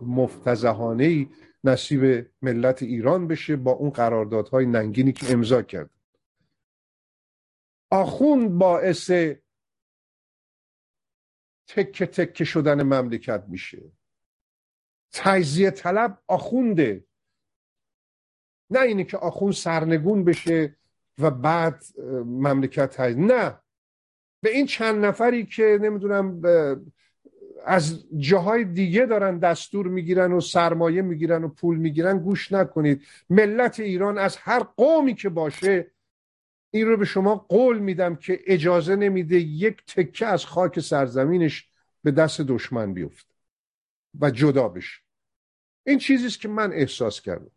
[0.03, 1.29] مفتزهانه
[1.65, 5.91] نصیب ملت ایران بشه با اون قراردادهای ننگینی که امضا کرد.
[7.91, 9.11] آخوند باعث
[11.67, 13.93] تکه تکه شدن مملکت میشه.
[15.13, 17.05] تجزیه طلب آخونده.
[18.71, 20.77] نه اینه که آخوند سرنگون بشه
[21.19, 21.85] و بعد
[22.25, 23.61] مملکت تجزیه نه.
[24.41, 26.41] به این چند نفری که نمی‌دونم
[27.67, 33.03] از جاهای دیگه دارن دستور می‌گیرن و سرمایه می‌گیرن و پول می‌گیرن گوش نکنید.
[33.31, 35.91] ملت ایران از هر قومی که باشه
[36.71, 41.69] این رو به شما قول میدم که اجازه نمیده یک تکه از خاک سرزمینش
[42.03, 43.35] به دست دشمن بیفته
[44.21, 45.01] و جدا بشه.
[45.87, 47.51] این چیزیست که من احساس کردم.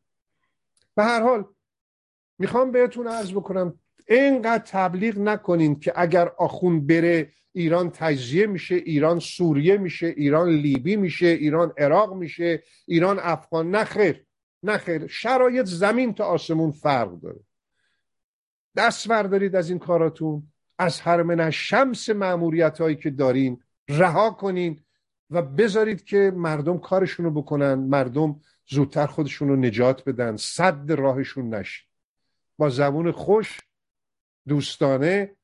[0.95, 1.45] به هر حال
[2.37, 3.79] می‌خوام بهتون عرض بکنم
[4.11, 10.95] اینقدر تبلیغ نکنین که اگر آخون بره ایران تجزیه میشه ایران سوریه میشه ایران لیبی
[10.95, 14.25] میشه ایران عراق میشه ایران افغان نخیر
[14.63, 15.07] نه خیر.
[15.07, 17.39] شرایط زمین تا آسمون فرق داره.
[18.75, 20.47] دست بردارید از این کاراتون.
[20.79, 24.79] از هرمن شمس معمولیت هایی که دارین رها کنین
[25.29, 27.73] و بذارید که مردم کارشون رو بکنن.
[27.73, 28.39] مردم
[28.69, 30.35] زودتر خودشون رو نجات بدن.
[30.35, 31.83] صد راهشون نشه
[32.57, 33.59] با زبون خوش
[34.47, 35.35] دوستانه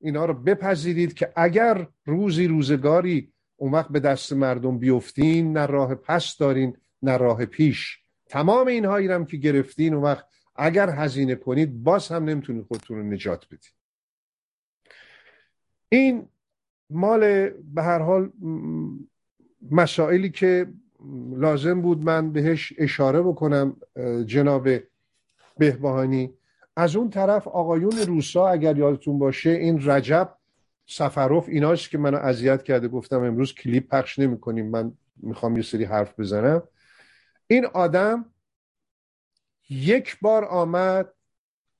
[0.00, 5.94] اینا رو بپذیرید که اگر روزی روزگاری اون وقت به دست مردم بیفتین نه راه
[5.94, 7.98] پس دارین نه راه پیش.
[8.26, 10.26] تمام اینهایی هم که گرفتین اون وقت
[10.56, 13.74] اگر هزینه کنید باز هم نمی‌تونید خودتون رو نجات بدید
[15.88, 16.28] این
[16.90, 18.32] مال به هر حال
[19.70, 20.66] مسائلی که
[21.36, 23.76] لازم بود من بهش اشاره بکنم
[24.26, 24.68] جناب
[25.58, 26.34] بهبهانی
[26.76, 30.36] از اون طرف آقایون روسا اگر یادتون باشه این رجب
[30.86, 32.88] سفروف ایناست که منو اذیت کرده.
[32.88, 36.62] گفتم امروز کلیپ پخش نمی کنیم من می‌خوام یه سری حرف بزنم.
[37.46, 38.24] این آدم
[39.70, 41.12] یک بار آمد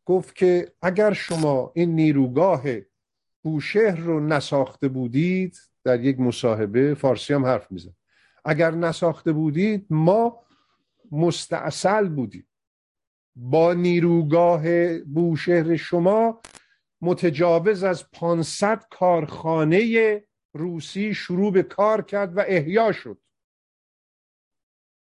[0.04, 2.62] گفت که اگر شما این نیروگاه
[3.42, 7.92] بوشهر رو نساخته بودید در یک مصاحبه فارسی هم حرف میزن
[8.44, 10.40] اگر نساخته بودید ما
[11.12, 12.46] مستاصل بودیم.
[13.36, 16.40] با نیروگاه بوشهر شما
[17.00, 20.24] متجاوز از 500 کارخانه
[20.54, 23.20] روسی شروع به کار کرد و احیا شد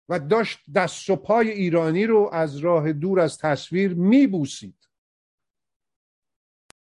[0.10, 4.76] و داشت دست و پای ایرانی رو از راه دور از تصویر میبوسید.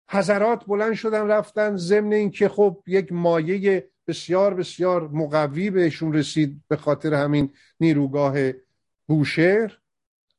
[0.09, 6.77] حضرات بلند شدن رفتن ضمن اینکه خب یک مایه بسیار بسیار مقوی بهشون رسید به
[6.77, 8.37] خاطر همین نیروگاه
[9.07, 9.79] بوشهر.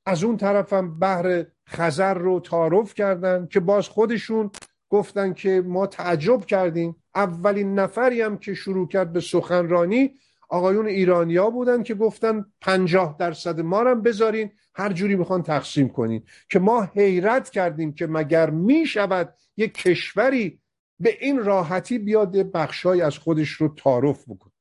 [0.07, 4.51] از اون طرفم بحر خزر رو تعارف کردن که باز خودشون
[4.89, 6.97] گفتن که ما تعجب کردیم.
[7.15, 10.15] اولین نفری هم که شروع کرد به سخنرانی
[10.49, 16.23] آقایون ایرانیا بودن که گفتن پنجاه درصد ما هم بذارین هر جوری می‌خوان تقسیم کنین.
[16.51, 20.61] که ما حیرت کردیم که مگر می‌شود یک کشوری
[21.01, 24.53] به این راحتی بیاد بخشای از خودش رو تعارف بکنه.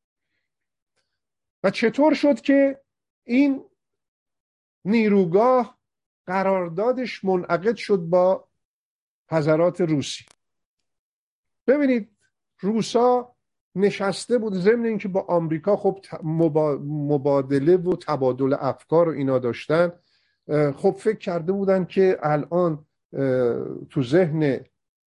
[1.64, 2.82] و چطور شد که
[3.24, 3.64] این
[4.86, 5.80] نیروگاه
[6.26, 8.48] قراردادش منعقد شد با
[9.32, 10.26] حضرات روسی.
[11.68, 12.10] ببینید
[12.60, 13.36] روسا
[13.76, 19.92] نشسته بود ضمن اینکه با آمریکا خب مبادله و تبادل افکار و اینا داشتن.
[20.76, 22.86] خب فکر کرده بودن که الان
[23.90, 24.60] تو ذهن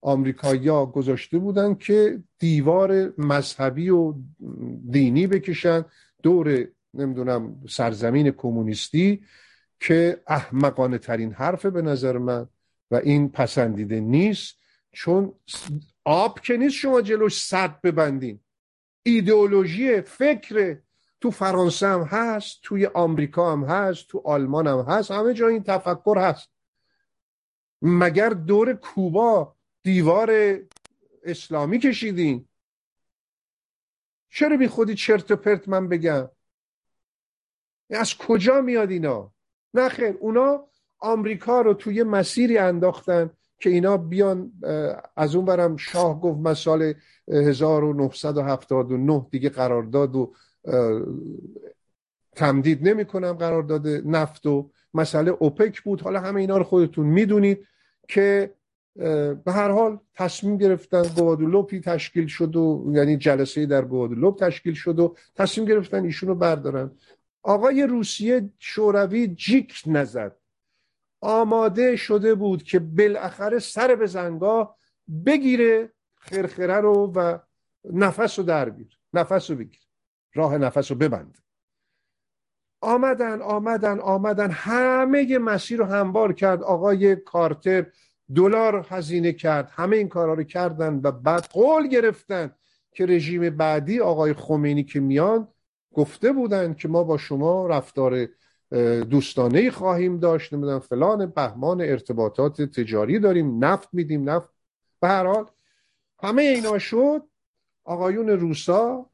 [0.01, 4.13] آمریکایی‌ها گذاشته بودن که دیوار مذهبی و
[4.91, 5.85] دینی بکشن
[6.23, 9.23] دور نمی‌دونم سرزمین کمونیستی.
[9.81, 12.49] که احمقانه ترین حرفه به نظر من
[12.91, 14.57] و این پسندیده نیست
[14.91, 15.33] چون
[16.03, 18.39] آب که نیست شما جلوش صد ببندین.
[19.03, 20.77] ایدئولوژی فکر
[21.21, 25.63] تو فرانسه هم هست توی آمریکا هم هست تو آلمان هم هست همه جا این
[25.63, 26.49] تفکر هست.
[27.81, 30.59] مگر دور کوبا دیوار
[31.23, 32.47] اسلامی کشیدین؟
[34.29, 36.29] چرا بی خودی چرت و پرت من بگم؟
[37.89, 39.33] از کجا میاد اینا؟
[39.73, 40.67] نه اونا
[40.99, 44.51] آمریکا رو توی مسیری انداختن که اینا بیان
[45.15, 46.93] از اون برم شاه گفت من سال
[47.27, 50.33] 1979 دیگه قرارداد و
[52.35, 56.01] تمدید نمی کنم قرارداد نفت و مسئله اوپک بود.
[56.01, 57.67] حالا همه اینا رو خودتون می‌دونید
[58.07, 58.53] که
[59.45, 64.99] به هر حال تصمیم گرفتن گوادولوپی تشکیل شد و یعنی جلسه در گوادولوپ تشکیل شد
[64.99, 66.91] و تصمیم گرفتن ایشونو بردارن.
[67.43, 70.37] آقای روسیه شوروی جیک نزد.
[71.21, 74.77] آماده شده بود که بالاخره سر به زنگاه
[75.25, 77.37] بگیره خرخره رو و
[77.93, 79.81] نفس رو در بیر نفس رو بگیر
[80.33, 81.37] راه نفس رو ببند
[82.81, 86.63] آمدن آمدن آمدن همه مسیر رو هموار کرد.
[86.63, 87.85] آقای کارتر
[88.35, 92.55] دلار هزینه کرد همه این کارها رو کردن و بعد قول گرفتن
[92.91, 95.47] که رژیم بعدی آقای خمینی که میان
[95.93, 98.27] گفته بودن که ما با شما رفتار
[99.09, 100.53] دوستانه خواهیم داشت.
[100.53, 104.49] نمی‌دونم فلان بهمان ارتباطات تجاری داریم نفت میدیم نفت.
[104.99, 105.45] به هر حال
[106.23, 107.23] همه اینا شد.
[107.83, 109.09] آقایون روسا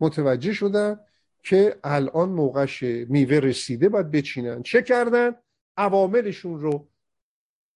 [0.00, 1.00] متوجه شدن
[1.42, 4.62] که الان موقعش میوه رسیده باید بچینن.
[4.62, 5.34] چه کردن؟
[5.76, 6.88] عواملشون رو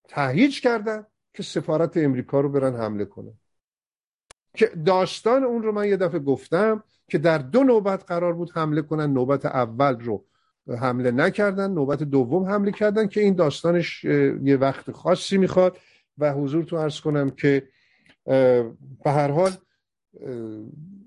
[0.08, 3.32] تهیج کردن که سفارت امریکا رو برن حمله کنن.
[4.58, 8.82] که داستان اون رو من یه دفعه گفتم که در دو نوبت قرار بود حمله
[8.82, 9.12] کنن.
[9.12, 10.24] نوبت اول رو
[10.80, 15.76] حمله نکردن نوبت دوم حمله کردن که این داستانش یه وقت خاصی می‌خواد
[16.18, 17.68] و حضور تو ارز کنم که
[19.04, 19.50] به هر حال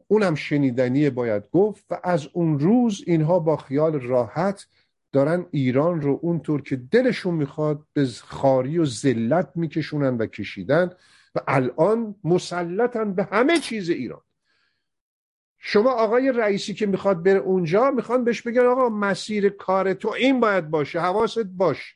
[0.08, 4.66] اونم شنیدنی باید گفت و از اون روز اینها با خیال راحت
[5.12, 10.90] دارن ایران رو اونطور که دلشون می‌خواد به خاری و ذلت میکشونن و کشیدن.
[11.36, 14.22] و الان مسلطن به همه چیز ایران.
[15.58, 20.40] شما آقای رئیسی که می‌خواد بره اونجا می‌خوان بهش بگن آقا مسیر کار تو این
[20.40, 21.96] باید باشه حواست باش.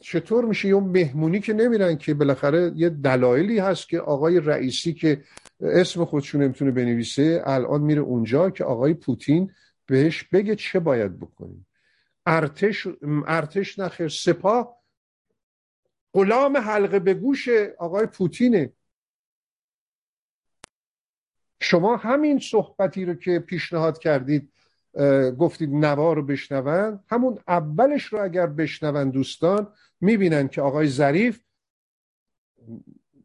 [0.00, 5.24] چطور میشه یه مهمونی که نمیرن که بالاخره یه دلایلی هست که آقای رئیسی که
[5.60, 9.50] اسم خودشون نمی‌تونه بنویسه الان میره اونجا که آقای پوتین
[9.86, 11.66] بهش بگه چه باید بکنیم.
[12.26, 12.86] ارتش
[13.26, 14.76] ارتش نخیر سپاه
[16.14, 17.48] غلام حلقه به گوش
[17.78, 18.72] آقای پوتینه.
[21.60, 24.52] شما همین صحبتی رو که پیشنهاد کردید
[25.38, 31.40] گفتید نوا رو بشنون همون اولش رو اگر بشنون دوستان می‌بینن که آقای ظریف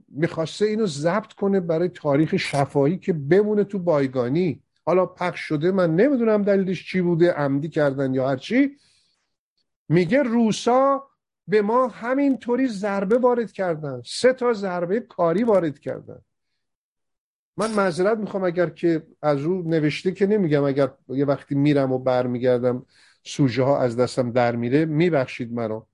[0.07, 4.63] می‌خواسته اینو ضبط کنه برای تاریخ شفایی که بمونه تو بایگانی.
[4.85, 8.77] حالا پخش شده من نمی‌دونم دلیلش چی بوده عمدی کردن یا هرچی
[9.89, 11.08] میگه روسا
[11.49, 14.01] به ما همینطوری ضربه وارد کردن.
[14.05, 16.19] سه تا ضربه کاری وارد کردن.
[17.57, 21.99] من معذرت می‌خوام اگر که از رو نوشته که نمیگم اگر یه وقتی میرم و
[21.99, 22.85] برمیگردم
[23.23, 25.87] سوژه ها از دستم در میره میبخشید مرا.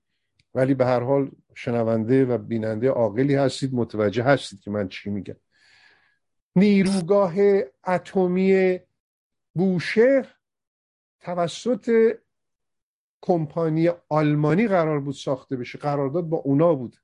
[0.54, 5.36] ولی به هر حال شنونده و بیننده عاقلی هستید متوجه هستید که من چی میگم.
[6.56, 7.34] نیروگاه
[7.86, 8.78] اتمی
[9.54, 10.34] بوشهر
[11.20, 12.16] توسط
[13.20, 15.78] کمپانی آلمانی قرار بود ساخته بشه.
[15.78, 16.96] قرارداد با اونا بود.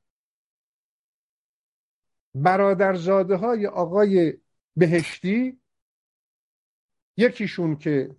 [2.34, 4.38] برادرزاده های آقای
[4.76, 5.60] بهشتی
[7.16, 8.16] یکیشون که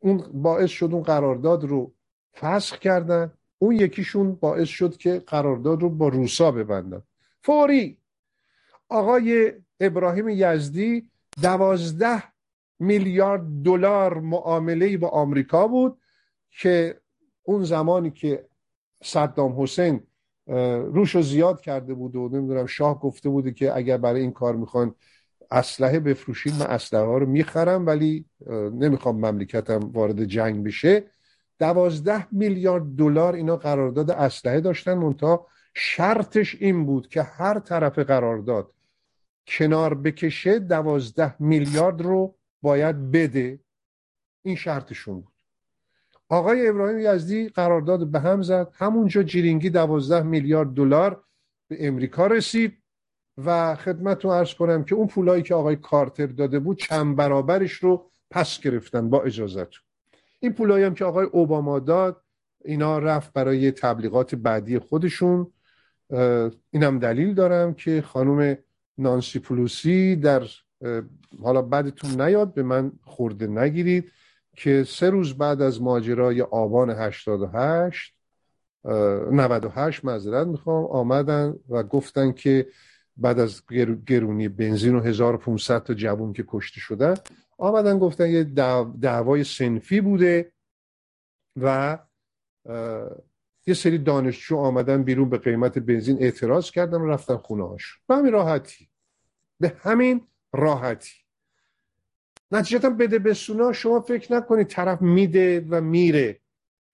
[0.00, 1.94] اون باعث شد اون قرارداد رو
[2.34, 7.02] فسخ کردن اون یکیشون باعث شد که قرارداد رو با روسا ببندن.
[7.42, 7.98] فوری
[8.88, 11.10] آقای ابراهیم یزدی
[11.42, 12.22] دوازده
[12.78, 16.00] میلیارد دلار معامله با آمریکا بود
[16.50, 17.00] که
[17.48, 18.46] اون زمانی که
[19.02, 20.02] صدام حسین
[20.92, 24.56] روش رو زیاد کرده بود و نمی‌دونم شاه گفته بوده که اگر برای این کار
[24.56, 24.94] می‌خوان
[25.50, 28.24] اسلحه بفروشید من اسلحه ها رو می‌خرم ولی
[28.72, 31.04] نمی‌خوام مملکتم وارد جنگ بشه.
[31.58, 38.72] دوازده میلیارد دلار اینا قرارداد اسلحه داشتن منتها شرطش این بود که هر طرف قرارداد
[39.46, 43.60] کنار بکشه دوازده میلیارد رو باید بده.
[44.42, 45.37] این شرطشون بود.
[46.28, 48.68] آقای ابراهیم یزدی قرارداد به هم زد.
[48.74, 51.24] همونجا جیرینگی دوازده میلیارد دلار
[51.68, 52.78] به امریکا رسید
[53.44, 57.72] و خدمت رو ارز کنم که اون پولایی که آقای کارتر داده بود چند برابرش
[57.72, 59.68] رو پس گرفتن با اجازت
[60.40, 62.22] این پولایی هم که آقای اوباما داد
[62.64, 65.52] اینا رفت برای تبلیغات بعدی خودشون.
[66.70, 68.58] اینم دلیل دارم که خانم
[68.98, 70.42] نانسی پلوسی در
[71.42, 74.12] حالا بعدتون نیاد به من خورده نگیرید.
[74.58, 78.14] که سه روز بعد از ماجرای آبان 88
[78.84, 82.66] 98 معذرت می‌خوام آمدن و گفتن که
[83.16, 83.62] بعد از
[84.06, 87.14] گرونی بنزین و 1500 تا جوون که کشته شدن
[87.58, 88.44] آمدن گفتن یه
[89.00, 90.52] دعوای سنفی بوده
[91.56, 91.98] و
[93.66, 98.16] یه سری دانشجو آمدن بیرون به قیمت بنزین اعتراض کردن و رفتن خونه هاش به
[98.16, 98.88] همین راحتی.
[99.60, 101.27] به همین راحتی.
[102.52, 106.40] نتیجتا بده بسونا شما فکر نکنید طرف میده و میره.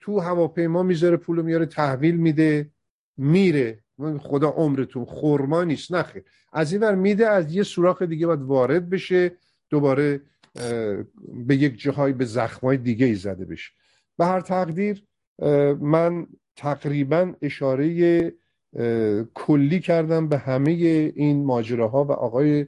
[0.00, 2.70] تو هواپیما می‌ذاره پولو میاره تحویل میده
[3.16, 3.80] میره.
[4.18, 8.90] خدا عمرتون خورما نیست نخیر از این ور میده از یه سوراخ دیگه باید وارد
[8.90, 9.32] بشه
[9.70, 10.20] دوباره
[11.46, 13.72] به یک جاهای به زخمای دیگه ای زده بشه.
[14.18, 15.05] به هر تقدیر
[15.80, 16.26] من
[16.57, 18.32] تقریبا اشاره
[19.34, 22.66] کلی کردم به همه این ماجراها و آقای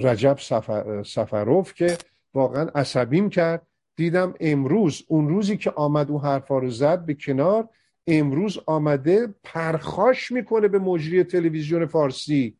[0.00, 1.98] رجب سفر، سفروف که
[2.34, 3.66] واقعا عصبیم کرد.
[3.96, 7.68] دیدم امروز اون روزی که آمد اون حرفا رو زد به کنار
[8.06, 12.56] امروز آمده پرخاش می‌کنه به مجری تلویزیون فارسی.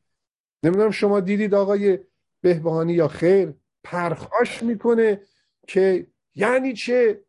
[0.63, 1.99] نمی‌دونم شما دیدید آقای
[2.41, 3.55] بهبهانی یا خیر
[3.85, 5.21] پرخاش می‌کنه
[5.67, 7.21] که یعنی چه؟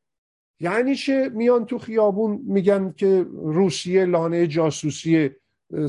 [0.60, 5.30] یعنی چه میان تو خیابون میگن که روسیه لانه جاسوسی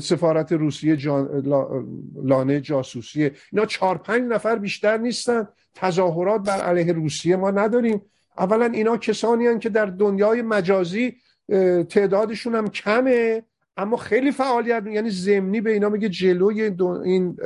[0.01, 1.43] سفارت روسیه جان...
[2.23, 5.47] لانه جاسوسیه اینا چهار پنج نفر بیشتر نیستن.
[5.75, 8.01] تظاهرات بر علیه روسیه ما نداریم.
[8.37, 11.15] اولا اینا کسانی هن که در دنیای مجازی
[11.89, 13.43] تعدادشون هم کمه
[13.77, 16.61] اما خیلی فعالیت یعنی زمینی به اینا میگه جلوی
[17.03, 17.37] این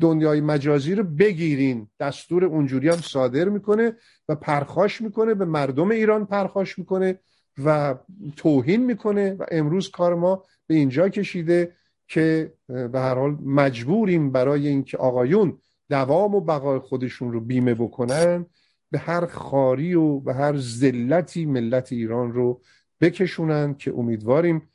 [0.00, 1.88] دنیای مجازی رو بگیرین.
[2.00, 3.96] دستور اونجوری هم صادر می‌کنه
[4.28, 5.34] و پرخاش می‌کنه.
[5.34, 7.18] به مردم ایران پرخاش می‌کنه.
[7.64, 7.94] و
[8.36, 11.72] توهین می‌کنه و امروز کار ما به اینجا کشیده
[12.08, 15.58] که به هر حال مجبوریم برای اینکه آقایون
[15.90, 18.46] دوام و بقای خودشون رو بیمه بکنن
[18.90, 22.62] به هر خاری و به هر ذلتی ملت ایران رو
[23.00, 24.68] بکشونن که امیدواریم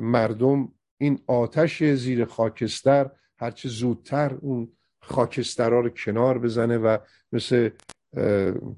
[0.00, 6.98] مردم این آتش زیر خاکستر هرچه زودتر اون خاکسترها رو کنار بزنه و
[7.32, 7.70] مثل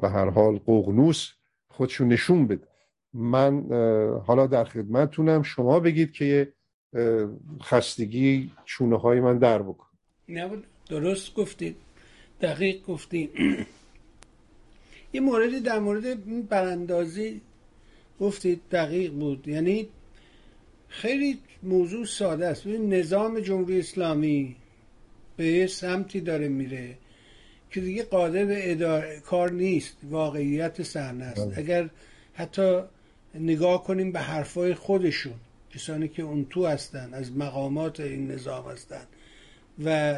[0.00, 1.28] به هر حال قغنوس
[1.68, 2.67] خودشو نشون بده.
[3.18, 3.66] من
[4.26, 6.52] حالا در خدمتتونم شما بگید که
[7.62, 9.86] خستگی چونه های من در بکن.
[10.28, 10.50] نه
[10.90, 11.76] درست گفتید.
[12.40, 13.30] دقیق گفتید.
[15.12, 17.40] یه موردی در مورد براندازی
[18.20, 18.60] گفتید.
[18.70, 19.48] دقیق بود.
[19.48, 19.88] یعنی
[20.88, 22.66] خیلی موضوع ساده است.
[22.66, 24.56] نظام جمهوری اسلامی
[25.36, 26.98] به یه سمتی داره میره
[27.70, 29.96] که دیگه قادر به اداره کار نیست.
[30.02, 31.46] واقعیت صحنه است.
[31.46, 31.58] بله.
[31.58, 31.90] اگر
[32.34, 32.82] حتی
[33.34, 35.34] نگاه کنیم به حرفای خودشون
[35.74, 39.04] کسانی که اون تو هستن از مقامات این نظام هستن.
[39.84, 40.16] و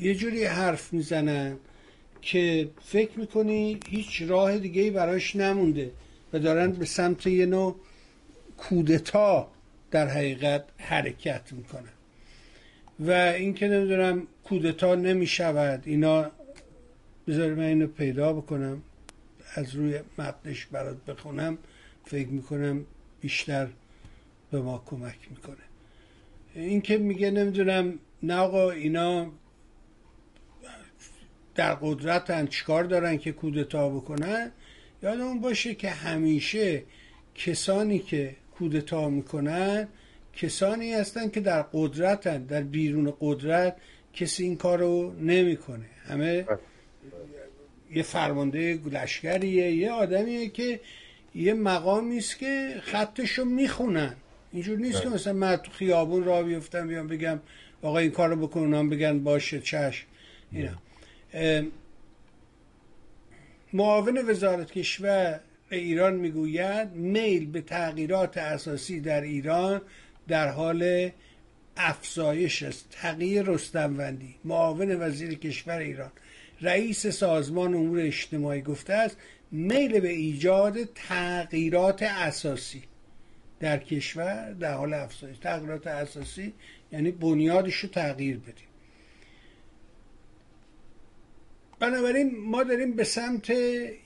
[0.00, 1.56] یه جوری حرف می‌زنن
[2.22, 5.90] که فکر می‌کنی هیچ راه دیگه ای براش نمونده
[6.32, 7.76] و دارن به سمت یه نوع
[8.56, 9.48] کودتا
[9.90, 11.92] در حقیقت حرکت می‌کنن.
[13.00, 16.30] و این که نمی‌دونم کودتا نمی‌شود اینا
[17.28, 18.82] بذار من اینو پیدا بکنم
[19.54, 21.58] از روی متنش برات بخونم.
[22.08, 22.84] فکر می‌کنم
[23.20, 23.68] بیشتر
[24.50, 25.56] به ما کمک می‌کنه.
[26.54, 29.32] این که میگه نمی‌دونم نه آقا اینا
[31.54, 34.52] در قدرتن چیکار دارن که کودتا بکنن؟
[35.02, 36.82] یادمون باشه که همیشه
[37.34, 39.88] کسانی که کودتا می‌کنن
[40.32, 43.76] کسانی هستن که در قدرتن در بیرون قدرت
[44.12, 45.86] کسی این کارو نمی‌کنه.
[46.06, 46.46] همه
[47.90, 50.80] یه فرمانده لشکریه یه آدمیه که
[51.38, 54.14] یه مقامی است که خطشو می‌خونن.
[54.52, 57.40] اینجور نیست که مثلا من تو خیابون را بیفتم بیام بگم
[57.82, 60.06] آقا این کارو بکنم بگن باشه چشم.
[60.52, 60.70] اینا.
[63.72, 69.80] معاون وزارت کشور ایران می‌گوید میل به تغییرات اساسی در ایران
[70.28, 71.10] در حال
[71.76, 72.86] افزایش است.
[72.90, 76.10] تغییر رستموندی معاون وزیر کشور ایران.
[76.60, 79.16] رئیس سازمان امور اجتماعی گفته است
[79.50, 82.82] میل به ایجاد تغییرات اساسی
[83.60, 85.38] در کشور در حال افزایش.
[85.38, 86.52] تغییرات اساسی
[86.92, 88.68] یعنی بنیادش رو تغییر بدیم.
[91.80, 93.50] بنابراین ما داریم به سمت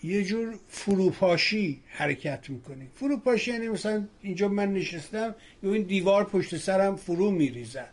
[0.03, 2.90] یه جور فروپاشی حرکت می‌کنیم.
[2.95, 7.88] فروپاشی یعنی مثلا اینجا من نشستم یا این دیوار پشت سرم فرو میریزن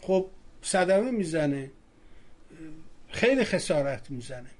[0.00, 0.26] خب
[0.62, 1.70] صدمه می‌زنه
[3.08, 4.50] خیلی خسارت می‌زنه.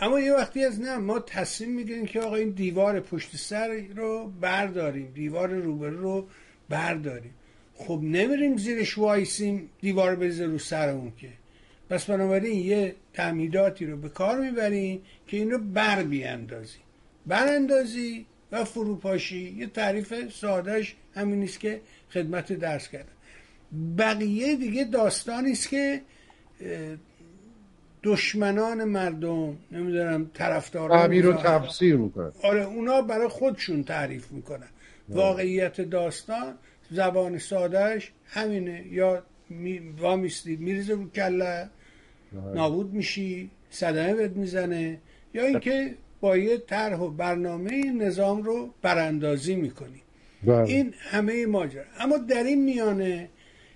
[0.00, 4.32] اما یه وقتی از نه ما تصمیم می‌گیریم که آقا این دیوار پشت سر رو
[4.40, 6.28] برداریم دیوار روبرو رو
[6.68, 7.34] برداریم.
[7.74, 11.28] خب نمیریم زیرش وایسیم دیوار بریزه رو سرمون که.
[11.90, 16.78] پس بنابراین یه تعمیداتی رو به کار می‌بریم که این رو بر بیاندازی.
[17.26, 19.54] براندازی و فروپاشی.
[19.58, 21.80] یه تعریف سادهش همین نیست که
[22.10, 23.12] خدمت درس کردم
[23.98, 26.00] بقیه دیگه داستانی است که
[28.06, 32.32] دشمنان مردم نمی‌دونم طرفداران تعبیر رو تفسیر می‌کنن.
[32.42, 34.68] آره اونا برای خودشون تعریف می‌کنن.
[35.08, 36.54] واقعیت داستان
[36.90, 38.84] زبان سادهش همینه.
[38.90, 41.68] یا می وامیستی میریزه رو کله
[42.54, 44.98] نابود میشی صدمه بهت می‌زنه.
[45.34, 50.02] یا اینکه با یه طرح و برنامه نظام رو براندازی می‌کنی.
[50.42, 50.58] بله.
[50.60, 51.84] این همه ماجرا.
[51.98, 53.28] اما در این میانه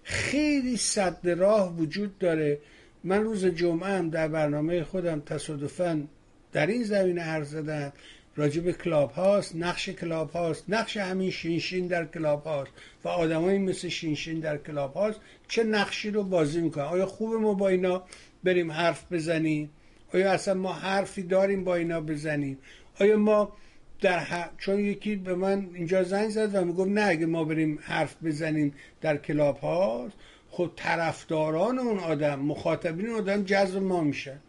[0.03, 2.59] خیلی صد راه وجود داره
[3.05, 6.07] من روز جمعه هم در برنامه خودم تصادفا
[6.53, 7.93] در این زمینه حرف زدم.
[8.37, 12.71] راجب کلاب هاوس نقش کلاب هاوس نقش همین شینشین در کلاب هاوس
[13.05, 17.55] و آدمایی مثل شینشین در کلاب هاوس چه نقشی رو بازی می‌کنن؟ آیا خوب ما
[17.55, 18.03] با اینا
[18.45, 19.71] بریم حرف بزنیم؟
[20.15, 22.59] آیا اصلا ما حرفی داریم با اینا بزنیم؟
[23.01, 23.53] آیا ما
[24.01, 28.17] در چون یکی به من اینجا زنگ زد و می‌گفت نه اگه ما بریم حرف
[28.25, 30.17] بزنیم در کلاب هاوس.
[30.51, 34.41] خب طرفداران اون آدم مخاطبین اون آدم جذب ما میشن.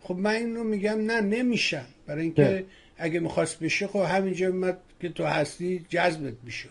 [0.00, 1.84] خب من این رو میگم نه نمیشن.
[2.06, 2.64] برای اینکه
[2.96, 6.68] اگه می‌خواست بشه خب همینجا اومد که تو هستی جذبت میشه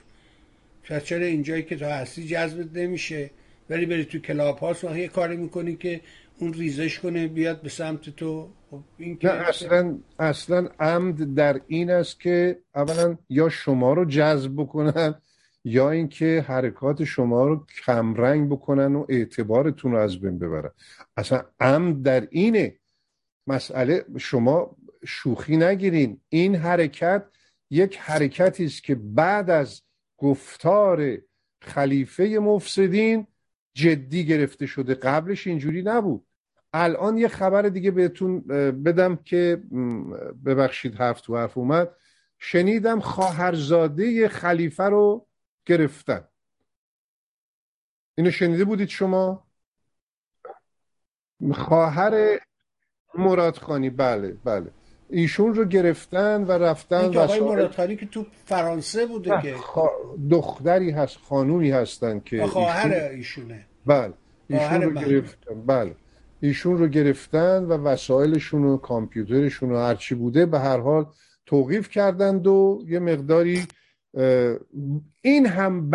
[1.03, 3.29] چرا اینجایی که تو هستی جذبت نمیشه؟
[3.69, 6.01] ولی بری تو کلاب هاست و یه کاری می‌کنی که
[6.39, 8.49] اون ریزش کنه بیاد به سمت تو.
[8.71, 14.51] خب این که اصلا اصلا عمد در این است که اولا یا شما رو جذب
[14.57, 15.15] بکنن
[15.67, 20.71] یا اینکه حرکات شما رو کمرنگ بکنن و اعتبارتون رو از بین ببرن.
[21.17, 22.79] اصلا عمد در اینه.
[23.47, 26.21] مسئله شما شوخی نگیرین.
[26.29, 27.23] این حرکت
[27.69, 29.81] یک حرکتی است که بعد از
[30.17, 31.17] گفتار
[31.61, 33.27] خلیفه مفسدین
[33.73, 34.93] جدی گرفته شده.
[34.95, 36.25] قبلش اینجوری نبود.
[36.73, 38.39] الان یه خبر دیگه بهتون
[38.83, 39.63] بدم که
[40.45, 41.89] ببخشید حرف تو حرف اومد.
[42.39, 45.26] شنیدم خواهرزاده خلیفه رو
[45.67, 46.27] گرفتن.
[48.17, 49.47] اینو شنیده بودید شما؟
[51.53, 52.39] خواهر
[53.17, 54.71] مرادخانی بله بله.
[55.09, 59.55] ایشون رو گرفتن و رفتن این آقای مرادخانی که تو فرانسه بوده که
[60.31, 63.65] دختری هست خانومی هستن که خواهر ایشونه.
[63.85, 64.13] بله.
[64.49, 65.61] ایشون رو گرفتن.
[65.65, 65.95] بله.
[66.41, 71.05] ایشون رو گرفتن و وسایلشون و کامپیوترشون و هرچی بوده به هر حال
[71.45, 73.67] توقیف کردند و یه مقداری
[75.21, 75.89] این هم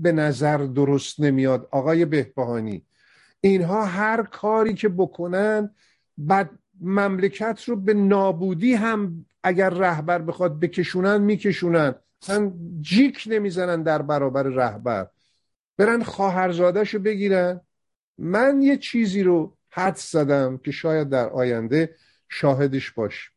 [0.00, 2.86] به نظر درست نمیاد آقای بهبهانی.
[3.40, 5.70] اینها هر کاری که بکنن
[6.18, 6.50] بعد
[6.80, 11.94] مملکت رو به نابودی هم اگر رهبر بخواد بکشونن میکشونن.
[12.22, 15.06] اصلا جیک نمی‌زنن در برابر رهبر.
[15.78, 17.60] برن خواهرزادش رو بگیرن.
[18.18, 21.94] من یه چیزی رو حد زدم که شاید در آینده
[22.28, 23.30] شاهدش باش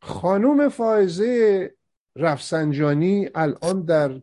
[0.00, 1.74] خانوم فائزه
[2.16, 4.20] رفسنجانی الان در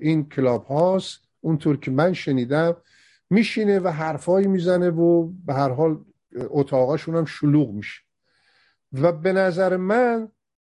[0.00, 1.20] این کلاب هاست.
[1.40, 2.76] اونطور که من شنیدم
[3.30, 6.04] میشینه و حرفایی می‌زنه و به هر حال
[6.36, 8.00] اتاقاشون هم شلوغ میشه.
[8.92, 10.28] و به نظر من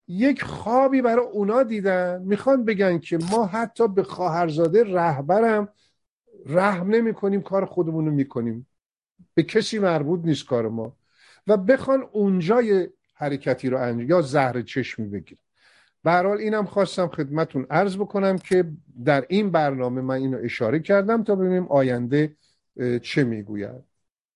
[0.07, 5.69] یک خوابی برای اونا دیدن می‌خوان بگن که ما حتی به خواهرزاده رهبرم
[6.45, 8.67] رحم نمی کنیم کار خودمون رو می‌کنیم.
[9.33, 10.95] به کسی مربوط نیست کار ما.
[11.47, 15.40] و بخوان اونجای حرکتی رو انجام یا زهر چشمی بگیرن.
[16.03, 18.71] به حال اینم خواستم خدمتون عرض بکنم که
[19.05, 22.35] در این برنامه من اینو اشاره کردم تا ببینیم آینده
[23.01, 23.83] چه می‌گوید.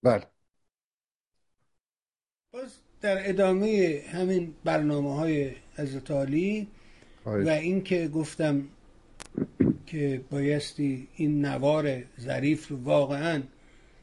[0.04, 0.24] بله.
[3.02, 6.68] در ادامه همین برنامه های حضرت عالی
[7.26, 8.64] و اینکه گفتم
[9.86, 13.44] که بایستی این نوار ظریف رو واقعا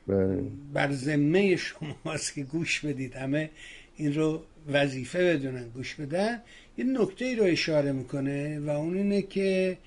[0.07, 0.43] بله.
[0.73, 3.15] بر ذمه شماست که گوش بدید.
[3.15, 3.51] همه
[3.97, 6.43] این رو وظیفه بدونن گوش بدن.
[6.79, 9.79] یه نکته ای رو اشاره می‌کنه و اون اینه که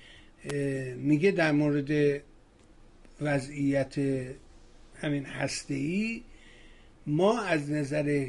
[0.96, 2.20] میگه در مورد
[3.20, 3.94] وضعیت
[5.00, 6.22] همین هسته ای
[7.06, 8.26] ما از نظر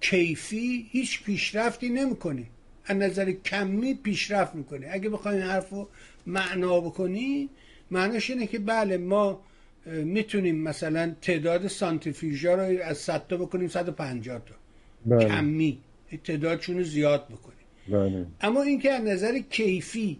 [0.00, 2.46] کیفی هیچ پیشرفتی نمی‌کنیم.
[2.84, 5.88] از نظر کمی پیشرفت می‌کنیم اگه بخوایم حرف رو
[6.26, 7.48] معنا بکنی
[7.90, 9.40] معناش اینه که بله ما
[9.86, 14.54] می‌تونیم مثلا تعداد سانتریفیوژا رو از 100 تا بکنیم 150 تا.
[15.06, 15.24] بله.
[15.28, 15.78] کمی.
[16.16, 17.58] تعدادشون رو زیاد بکنیم.
[17.88, 18.26] بله.
[18.40, 20.18] اما اینکه از نظر کیفی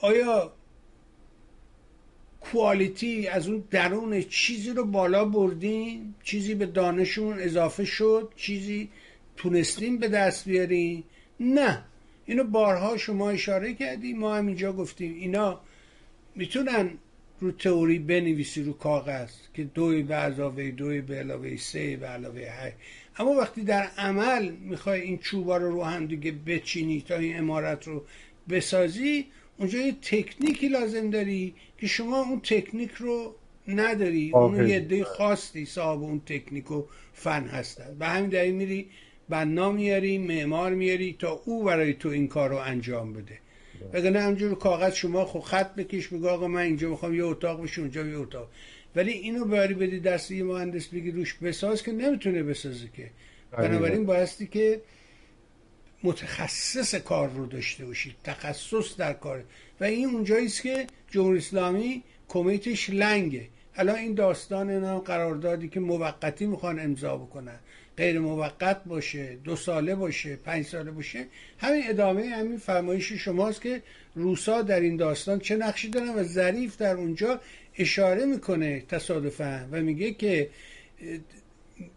[0.00, 0.52] آیا
[2.40, 8.88] کوالیتی از اون درون چیزی رو بالا بردیم؟ چیزی به دانشمون اضافه شد؟ چیزی
[9.36, 11.04] تونستیم به دست بیاریم؟
[11.40, 11.84] نه.
[12.26, 15.14] اینو بارها شما اشاره کردیم ما هم اینجا گفتیم.
[15.14, 15.60] اینا
[16.34, 16.90] می‌تونن
[17.40, 22.40] رو تئوری بنویسی رو کاغذ که دوی به علاوه دوی به علاوه سه به علاوه
[22.40, 22.72] هی
[23.18, 27.88] اما وقتی در عمل می‌خوای این چوبا رو رو هم دیگه بچینی تا این امارت
[27.88, 28.04] رو
[28.48, 29.26] بسازی
[29.58, 33.34] اونجا یه تکنیکی لازم داری که شما اون تکنیک رو
[33.68, 37.96] نداری اون یه عده خاصی صاحب اون تکنیک و فن هستن.
[37.98, 38.86] به همین دلیل میری
[39.28, 43.38] بنا میاری معمار میاری تا او برای تو این کار رو انجام بده.
[43.92, 47.80] وگرنه همجور کاغذ شما خب خط بکش بگو آقا من اینجا می‌خوام یه اتاق بشه
[47.80, 48.48] اونجا یه اتاق.
[48.96, 53.10] ولی اینو بری بدی دست یه مهندس بگی روش بساز که نمی‌تونه بسازه که.
[53.52, 54.80] بنابراین بایستی که
[56.02, 59.44] متخصص کار رو داشته باشید تخصص در کار.
[59.80, 63.48] و این اونجایی است که جمهوری اسلامی کمیتش لنگه.
[63.76, 67.58] الان این داستان اینا قراردادی که موقتی می‌خوان امضا بکنن.
[67.96, 71.26] غیر موقت باشه دو ساله باشه پنج ساله باشه
[71.58, 73.82] همین ادامه همین فرمایش شماست که
[74.14, 77.40] روسا در این داستان چه نقشی دارن و ظریف در اونجا
[77.78, 80.50] اشاره می‌کنه تصادفا و میگه که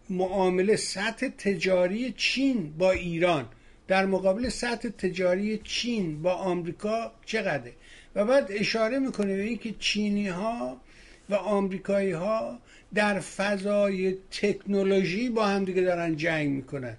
[0.09, 3.45] معامله سطح تجاری چین با ایران.
[3.88, 7.73] در مقابل سطح تجاری چین با آمریکا چقدره؟
[8.15, 10.82] و بعد اشاره می‌کنه به اینکه چینی ها
[11.30, 12.59] و آمریکایی ها
[12.93, 16.97] در فضای تکنولوژی با هم دیگه دارن جنگ می‌کنن.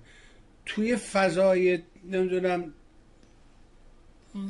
[0.67, 1.79] توی فضای
[2.11, 2.73] نمی‌دونم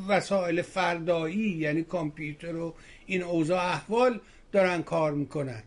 [0.07, 2.73] وسایل فردایی یعنی کامپیوتر و
[3.09, 4.19] این اوضاع احوال
[4.51, 5.63] دارن کار می‌کنن.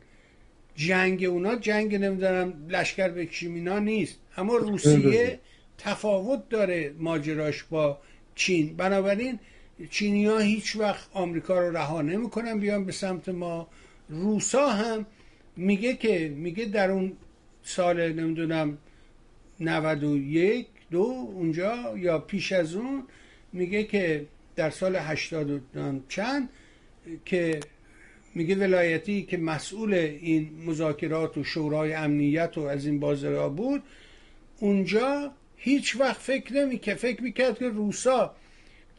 [0.76, 4.18] جنگ اونا جنگ نمی‌دونم لشکر به کیمینا نیست.
[4.36, 5.40] اما روسیه
[5.78, 7.99] تفاوت داره ماجراش با
[8.34, 8.76] چین.
[8.76, 9.38] بنابراین
[9.90, 13.68] چینی ها هیچ وقت آمریکا رو رها نمی‌کنن بیان به سمت ما.
[14.09, 15.07] روسا هم
[15.57, 17.12] میگه که میگه در اون
[17.62, 18.78] سال نمی‌دونم
[19.61, 21.03] 91 دو
[21.34, 23.03] اونجا یا پیش از اون
[23.53, 24.26] میگه که
[24.57, 25.61] در سال 80
[26.09, 26.49] چند
[27.24, 27.61] که
[28.34, 33.82] میگه ولایتی که مسئول این مذاکرات و شورای امنیت و از این بازرها بود
[34.59, 38.34] اونجا هیچ وقت فکر نمی که فکر می‌کرد که روسا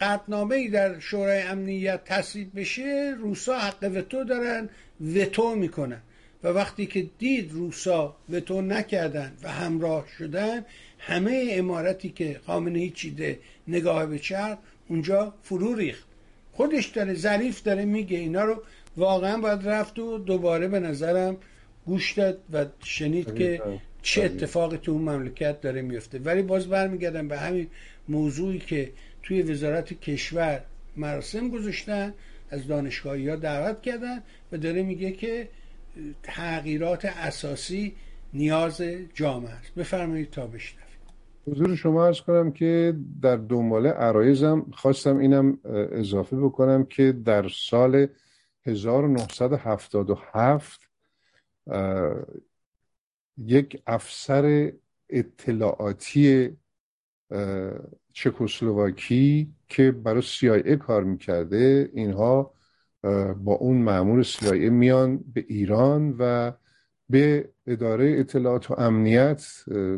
[0.00, 4.68] قطنامه ای در شورای امنیت تصویب بشه روسا حق وتو دارن
[5.00, 6.02] وتو می‌کنن.
[6.44, 10.64] و وقتی که دید روسا وتو نکردن و همراه شدن
[10.98, 13.38] همه امارتی که خامنه چیده
[13.68, 16.13] نگاه به چرخ اونجا فرو ریخت.
[16.56, 18.62] خودش داره ظریف داره میگه اینا رو
[18.96, 21.36] واقعا باید رفت و دوباره به نظرم
[21.86, 23.62] گوش داد و شنید که
[24.02, 26.18] چه اتفاقی تو اون مملکت داره میفته.
[26.18, 27.66] ولی باز برمیگردم به همین
[28.08, 28.92] موضوعی که
[29.22, 30.62] توی وزارت کشور
[30.96, 32.14] مراسم گذاشتن
[32.50, 35.48] از دانشگاهی ها دعوت کردن و داره میگه که
[36.22, 37.94] تغییرات اساسی
[38.34, 38.82] نیاز
[39.14, 39.74] جامعه است.
[39.74, 40.93] بفرمایید تا بشنوید
[41.46, 45.58] حضور شما ارز کنم که در دنباله عرایزم خواستم اینم
[45.92, 48.06] اضافه بکنم که در سال
[48.66, 50.80] 1977
[53.38, 54.72] یک افسر
[55.10, 56.56] اطلاعاتی
[58.12, 62.54] چکسلواکی که برای CIA کار می‌کرده اینها
[63.36, 66.52] با اون معمول CIA میان به ایران و
[67.10, 69.44] به اداره اطلاعات و امنیت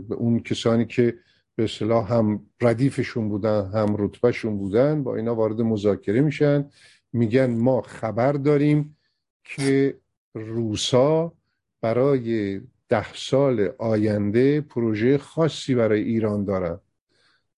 [0.08, 1.14] به اون کسانی که
[1.56, 6.70] به اصطلاح هم ردیفشون بودن هم رتبهشون بودن با اینا وارد مذاکره میشن.
[7.12, 8.96] میگن ما خبر داریم
[9.44, 9.98] که
[10.34, 11.32] روسا
[11.80, 16.80] برای ده سال آینده پروژه خاصی برای ایران دارن.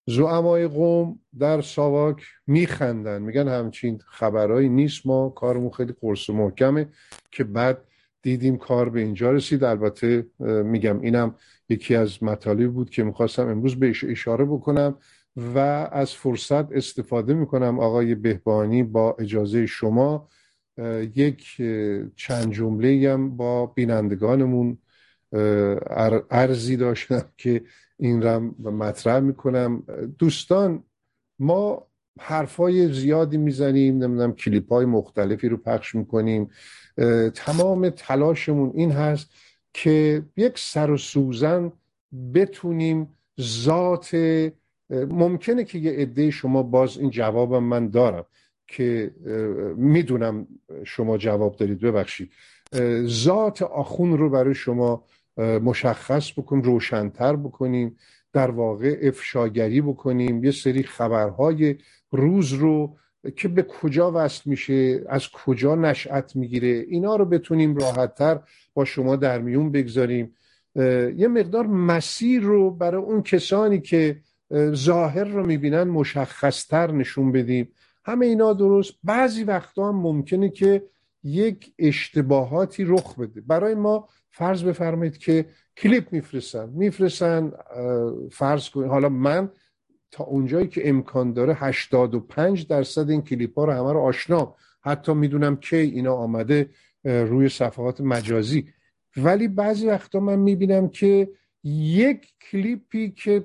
[0.07, 3.23] زعمای قوم در ساواک میخندن.
[3.23, 5.07] میگن همچین خبرهایی نیست.
[5.07, 6.89] ما کارمون خیلی قرص و محکمه
[7.31, 7.85] که بعد
[8.23, 9.65] دیدیم کار به اینجا رسید.
[9.65, 10.27] البته
[10.65, 11.35] میگم اینم
[11.69, 14.95] یکی از مطالبی بود که می‌خواستم امروز بهش اشاره بکنم
[15.55, 15.59] و
[15.93, 17.79] از فرصت استفاده می‌کنم.
[17.81, 20.29] آقای بهبانی با اجازه شما
[21.15, 21.57] یک
[22.17, 24.79] چند جمله هم با بینندگانمون
[26.31, 27.65] ارزی داشتم که
[27.99, 29.83] این را مطرح می‌کنم.
[30.19, 30.85] دوستان
[31.39, 31.87] ما
[32.21, 36.51] حرفای زیادی می‌زنیم نمی‌دونم کلیپ های مختلفی رو پخش می‌کنیم.
[37.35, 39.31] تمام تلاشمون این هست
[39.83, 41.73] که یک سر و سوزن
[42.35, 43.09] بتونیم
[43.41, 44.15] ذات
[44.91, 48.25] ممکنه که یه عده شما باز این جوابم من دارم
[48.67, 49.11] که
[49.77, 50.47] می‌دونم
[50.85, 52.31] شما جواب دارید ببخشید.
[53.05, 55.05] ذات آخون رو برای شما
[55.37, 57.97] مشخص بکنیم روشنتر بکنیم
[58.33, 61.77] در واقع افشاگری بکنیم یه سری خبرهای
[62.11, 62.97] روز رو
[63.37, 68.41] که به کجا وصل میشه از کجا نشأت می‌گیره اینا رو بتونیم راحتتر
[68.75, 70.35] با شما در میون بگذاریم.
[71.17, 74.21] یه مقدار مسیر رو برای اون کسانی که
[74.73, 77.69] ظاهر رو می‌بینن مشخصتر نشون بدیم.
[78.05, 78.95] همه اینا درست.
[79.05, 80.85] بعضی وقتا هم ممکنه که
[81.25, 83.41] یک اشتباهاتی رخ بده.
[83.41, 85.45] برای ما فرض بفرمایید که
[85.77, 86.69] کلیپ میفرستن.
[86.69, 87.53] میفرستن
[88.33, 88.89] فرض کنید.
[88.89, 89.51] حالا من
[90.11, 94.55] تا اونجایی که امکان داره 85 درصد این کلیپ ها رو همه رو آشنا.
[94.81, 96.71] حتی می‌دونم کی اینا آمده
[97.05, 98.69] روی صفحات مجازی.
[99.17, 101.29] ولی بعضی وقتا من می‌بینم که
[101.65, 103.45] یک کلیپی که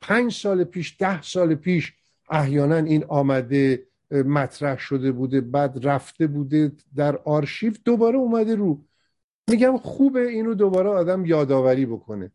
[0.00, 1.92] پنج سال پیش ده سال پیش
[2.30, 8.84] احیانا این آمده مطرح شده بوده بعد رفته بوده در آرشیو دوباره اومده رو.
[9.50, 12.32] میگم خوبه اینو دوباره آدم یادآوری بکنه.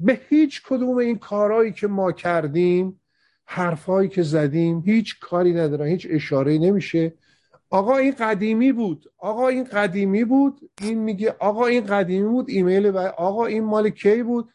[0.00, 3.00] به هیچ کدوم این کارهایی که ما کردیم
[3.44, 7.14] حرفهایی که زدیم هیچ کاری ندارن هیچ اشاره نمیشه.
[7.70, 9.12] آقا این قدیمی بود.
[9.18, 10.70] آقا این قدیمی بود.
[10.80, 12.50] این میگه آقا این قدیمی بود.
[12.50, 14.48] ایمیل و آقا این مال کی بود؟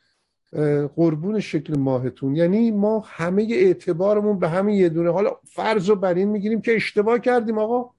[0.95, 2.35] قربون شکل ماهتون.
[2.35, 5.11] یعنی ما همه اعتبارمون به همین یه دونه.
[5.11, 7.89] حالا فرض رو بر این می‌گیریم که اشتباه کردیم آقا.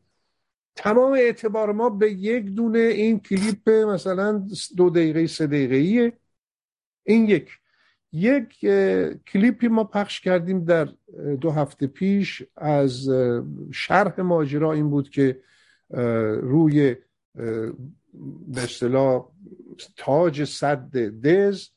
[0.76, 4.46] تمام اعتبار ما به یک دونه این کلیپ مثلا
[4.76, 6.12] دو دقیقه سه دقیقه
[7.02, 7.50] این یک.
[8.12, 8.58] یک
[9.26, 10.88] کلیپی ما پخش کردیم در
[11.40, 13.08] دو هفته پیش از
[13.72, 15.40] شرح ماجرا این بود که
[16.40, 16.96] روی
[18.48, 19.28] به اصطلاح
[19.96, 21.68] تاج صد دز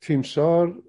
[0.00, 0.82] تیمسار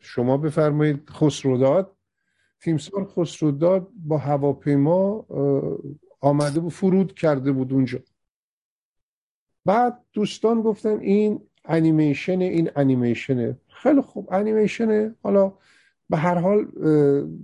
[0.00, 1.96] شما بفرمایید خسروداد.
[2.60, 5.26] تیمسار خسروداد با هواپیما
[6.20, 7.98] آمده بود فرود کرده بود اونجا.
[9.64, 15.52] بعد دوستان گفتن این انیمیشن این انیمیشنه خیلی خوب انیمیشنه حالا
[16.10, 16.66] به هر حال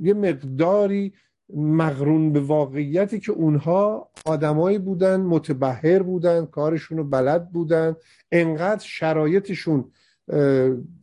[0.00, 1.12] یه مقداری
[1.54, 7.96] مغرون به واقعیتی که اونها آدمایی بودن متبهر بودن کارشون رو بلد بودن.
[8.32, 9.92] انقدر شرایطشون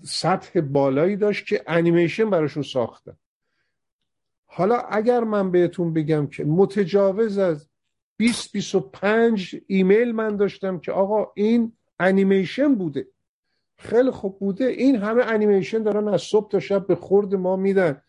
[0.03, 3.17] سطح بالایی داشت که انیمیشن براشون ساختن.
[4.45, 7.67] حالا اگر من بهتون بگم که متجاوز از
[8.17, 13.07] 20 25 ایمیل من داشتم که آقا این انیمیشن بوده.
[13.77, 14.65] خیلی خوب بوده.
[14.65, 18.01] این همه انیمیشن دارن از صبح تا شب به خورد ما میدن.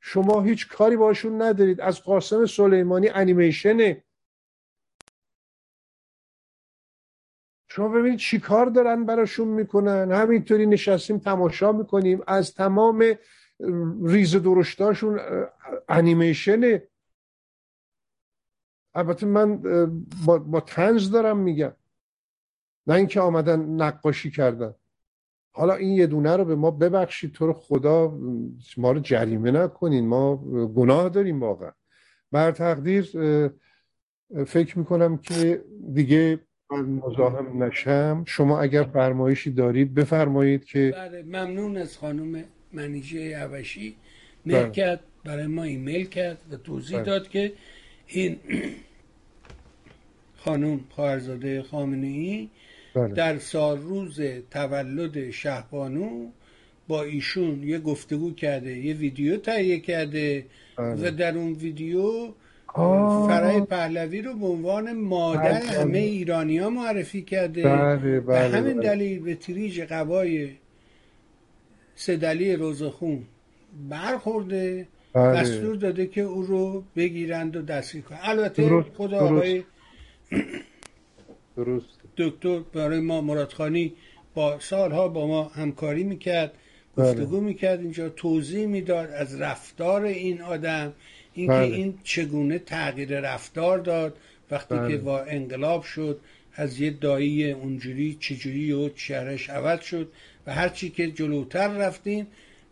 [0.00, 1.80] شما هیچ کاری باشون ندارید.
[1.80, 4.04] از قاسم سلیمانی انیمیشنه
[7.68, 10.12] شما ببینید چی کار دارن براشون می‌کنن.
[10.12, 12.20] همینطوری نشستیم تماشا می‌کنیم.
[12.26, 13.18] از تمام
[14.04, 15.20] ریز درشتاشون
[15.88, 16.88] انیمیشنه
[18.94, 19.62] البته من
[20.26, 21.72] با, با تنز دارم میگم.
[22.86, 24.74] نه اینکه آمدن نقاشی کردن.
[25.54, 28.18] حالا این یه دونه رو به ما ببخشید تو رو خدا
[28.76, 30.06] ما رو جریمه نکنین.
[30.06, 30.36] ما
[30.66, 31.70] گناه داریم واقعا.
[32.32, 33.02] بر تقدیر
[34.46, 35.64] فکر می‌کنم که
[35.94, 36.40] دیگه
[36.70, 38.24] مزاحم نشم.
[38.26, 43.96] شما اگر فرمایشی دارید بفرمایید که بله ممنون از خانم منیجه عوشی
[44.46, 44.70] مهر بله.
[44.70, 47.06] کرد برای ما ایمیل کرد و توضیح بله.
[47.06, 47.52] داد که
[48.12, 48.36] این
[50.36, 52.48] خانم خواهرزاده خامنه ای
[52.94, 53.08] بله.
[53.08, 54.20] در سال روز
[54.50, 56.26] تولد شهبانو
[56.88, 60.46] با ایشون یه گفتگو کرده یه ویدیو تهیه کرده
[60.78, 62.32] و در اون ویدیو
[63.26, 65.70] فرای پهلوی رو به عنوان مادر بله.
[65.70, 67.62] همه ایرانی ها معرفی کرده.
[67.62, 70.50] بله به همین دلیل به تریج قوای
[71.94, 73.24] سدلی روزخون
[73.88, 74.86] برخورده.
[75.14, 78.20] دستور داده که او رو بگیرند و دستگیر کنند.
[78.22, 79.64] البته خود آقای
[81.56, 81.86] درست.
[82.16, 83.92] دکتر برای ما مرادخانی
[84.34, 86.52] با سالها با ما همکاری می‌کرد
[86.96, 90.92] گفتگو می‌کرد اینجا توضیح می‌داد از رفتار این آدم
[91.34, 91.66] اینکه بله.
[91.66, 94.16] این چگونه تغییر رفتار داد
[94.50, 94.88] وقتی بله.
[94.88, 96.20] که با انقلاب شد
[96.54, 100.12] از یه دایی اونجوری چجوری و چهرش عوض شد
[100.46, 102.26] و هرچی که جلوتر رفتیم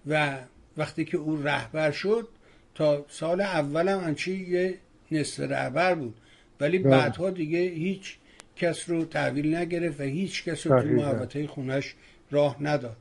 [0.06, 0.38] و
[0.76, 2.28] وقتی که او رهبر شد
[2.74, 4.74] تا سال اولم انچی یه
[5.12, 6.14] نصف رهبر بود.
[6.60, 6.90] ولی بله.
[6.90, 8.18] بعدها دیگه هیچ
[8.56, 11.94] کس رو تحویل نگرفت و هیچ کس رو تو محوطه خونش
[12.30, 12.96] راه نداد.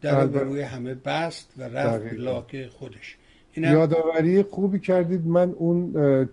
[0.00, 3.16] در به روی همه بست و رفت لاک خودش.
[3.56, 5.26] یادآوری خوبی کردید.
[5.26, 5.92] من اون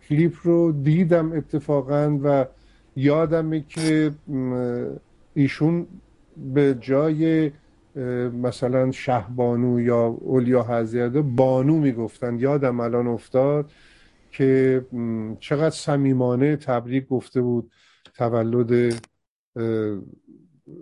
[0.10, 2.46] کلیپ رو دیدم اتفاقا و
[2.96, 4.12] یادمه که
[5.34, 5.88] ایشون
[6.54, 7.52] به جای
[8.34, 12.40] مثلا شهبانو یا اولیا حضیده بانو می‌گفتن.
[12.40, 13.72] یادم الان افتاد
[14.32, 14.86] که
[15.40, 17.72] چقدر صمیمانه تبریک گفته بود
[18.15, 18.94] تولد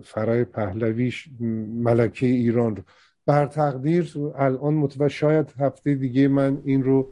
[0.03, 1.29] فرای پهلویش
[1.83, 2.83] ملکه ایران رو.
[3.25, 7.07] بر تقدیر الان متوجه شاید هفته دیگه من این رو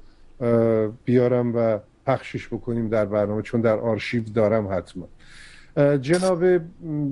[1.06, 5.08] بیارم و پخشش بکنیم در برنامه چون در آرشیو دارم حتما.
[5.78, 6.44] جناب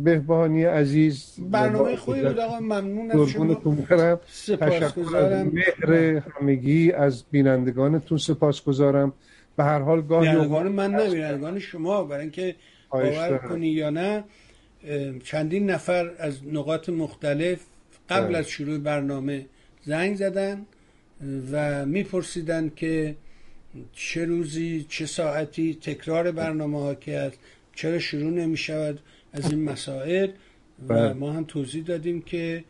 [0.04, 2.60] بهبانی عزیز برنامه خوبی بود آقا.
[2.60, 4.20] ممنون از شما.
[4.28, 5.52] سپاسگزارم.
[5.54, 9.14] مهر همگی از بینندگانتون سپاسگزارم.
[9.58, 12.56] به هر حال گاهی بینندگان من نه بینندگان شما برای اینکه
[12.90, 14.24] باور کنی یا نه
[15.24, 17.60] چندین نفر از نقاط مختلف
[18.10, 18.38] قبل بله.
[18.38, 19.46] از شروع برنامه
[19.84, 20.66] زنگ زدن
[21.52, 23.16] و میپرسیدن که
[23.94, 27.40] چه روزی چه ساعتی تکرار برنامه ها که است
[27.82, 29.00] چرا شروع نمی شود
[29.34, 30.30] از این مسائل
[30.88, 31.14] و بله.
[31.14, 32.64] ما هم توضیح دادیم که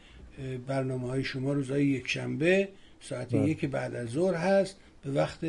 [0.67, 2.69] برنامه های شما روزهای یک شنبه
[3.01, 3.49] ساعت بله.
[3.49, 5.39] یک بعد از ظهر هست به وقت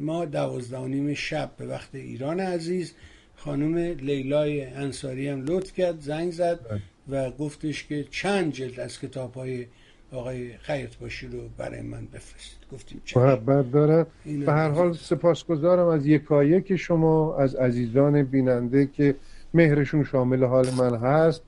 [0.00, 2.94] ما دوازده نیم شب به وقت ایران عزیز
[3.36, 6.60] خانم لیلای انصاری هم لطف کرد زنگ زد
[7.08, 9.66] و گفتش که چند جلد از کتاب های
[10.12, 14.06] آقای خیرت باشی رو برای من بفرست گفتیم محبت دارد
[14.46, 19.14] به هر حال سپاسگزارم از یکایک شما از عزیزان بیننده که
[19.54, 21.42] مهرشون شامل حال من هست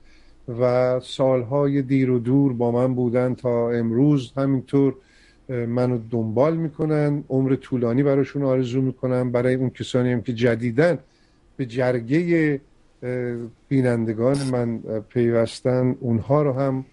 [0.59, 4.31] و سالهای دیر و دور با من بودن تا امروز.
[4.37, 4.95] همینطور
[5.49, 9.31] منو دنبال می‌کنن عمر طولانی براشون آرزو می‌کنم.
[9.31, 10.99] برای اون کسانی هم که جدیدن
[11.57, 12.61] به جرگه
[13.69, 14.79] بینندگان من
[15.09, 16.85] پیوستن اونها رو هم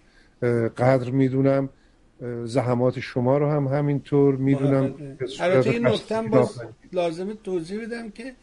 [0.77, 1.69] قدر می‌دونم
[2.45, 5.17] زحمات شما رو هم همینطور می‌دونم.
[5.39, 6.61] البته این نکتم باز
[6.93, 8.33] لازمه توضیح بدم که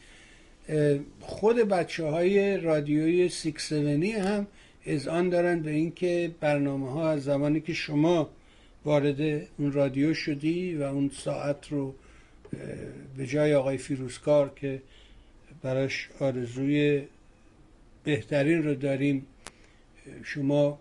[1.21, 4.47] خود بچه های رادیوی سیکس هم
[4.87, 8.31] از آن دارن به اینکه برنامه ها از زمانی که شما
[8.85, 9.21] وارد
[9.59, 11.95] اون رادیو شدی و اون ساعت رو
[13.17, 14.83] به جای آقای فیروزکار که
[15.63, 17.03] براش آرزوی
[18.05, 19.27] بهترین رو داریم
[20.23, 20.79] شما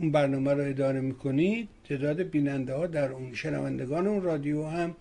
[0.00, 4.94] اون برنامه رو اداره می‌کنید تعداد بیننده ها در اون شنوندگان اون رادیو هم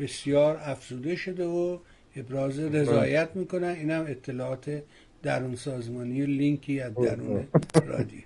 [0.00, 1.78] بسیار افزوده شده و
[2.16, 3.68] ابراز رضایت می‌کنن.
[3.68, 4.82] این هم اطلاعات
[5.22, 7.44] درون سازمانی و لینکی از درون
[7.86, 8.20] رادیو.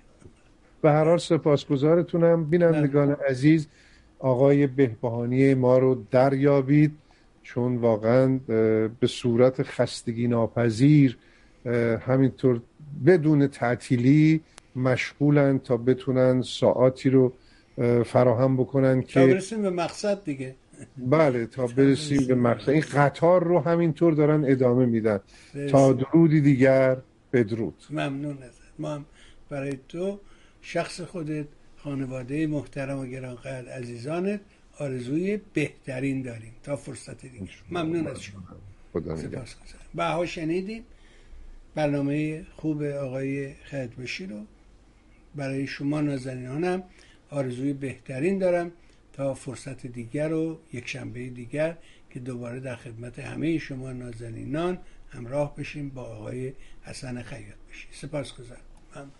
[0.81, 2.45] به هر حال سپاسگزارتونم.
[2.45, 3.67] بینندگان عزیز
[4.19, 6.91] آقای بهبهانی ما رو دریابید.
[7.43, 8.39] چون واقعا
[8.99, 11.17] به صورت خستگی ناپذیر
[12.05, 12.61] همینطور
[13.05, 14.41] بدون تعطیلی
[14.75, 17.33] مشغولن تا بتونن ساعاتی رو
[18.05, 20.55] فراهم بکنن که تا برسیم به مقصد دیگه.
[20.97, 22.69] بله تا برسیم به مقصد.
[22.69, 25.19] این قطار رو همینطور دارن ادامه میدن.
[25.69, 26.97] تا درودی دیگر
[27.33, 27.83] بدرود.
[27.89, 28.61] ممنون ازت.
[28.79, 29.05] ما هم
[29.49, 30.19] برای تو
[30.61, 31.45] شخص خودت
[31.77, 34.39] خانواده محترم و گرانقدر عزیزانت
[34.79, 37.49] آرزوی بهترین داریم تا فرصت دیگه.
[37.71, 38.41] ممنون از شما.
[39.15, 39.55] سپاس
[39.95, 40.83] بها شنیدیم.
[41.75, 43.53] برنامه خوب آقای
[43.99, 44.35] بشی رو
[45.35, 46.83] برای شما نازنینانم.
[47.29, 48.71] آرزوی بهترین دارم
[49.13, 51.77] تا فرصت دیگر و یک شنبه دیگر
[52.09, 54.77] که دوباره در خدمت همه شما نازنینان
[55.09, 59.11] همراه بشیم با آقای حسن خیاط بشی سپاس گذارم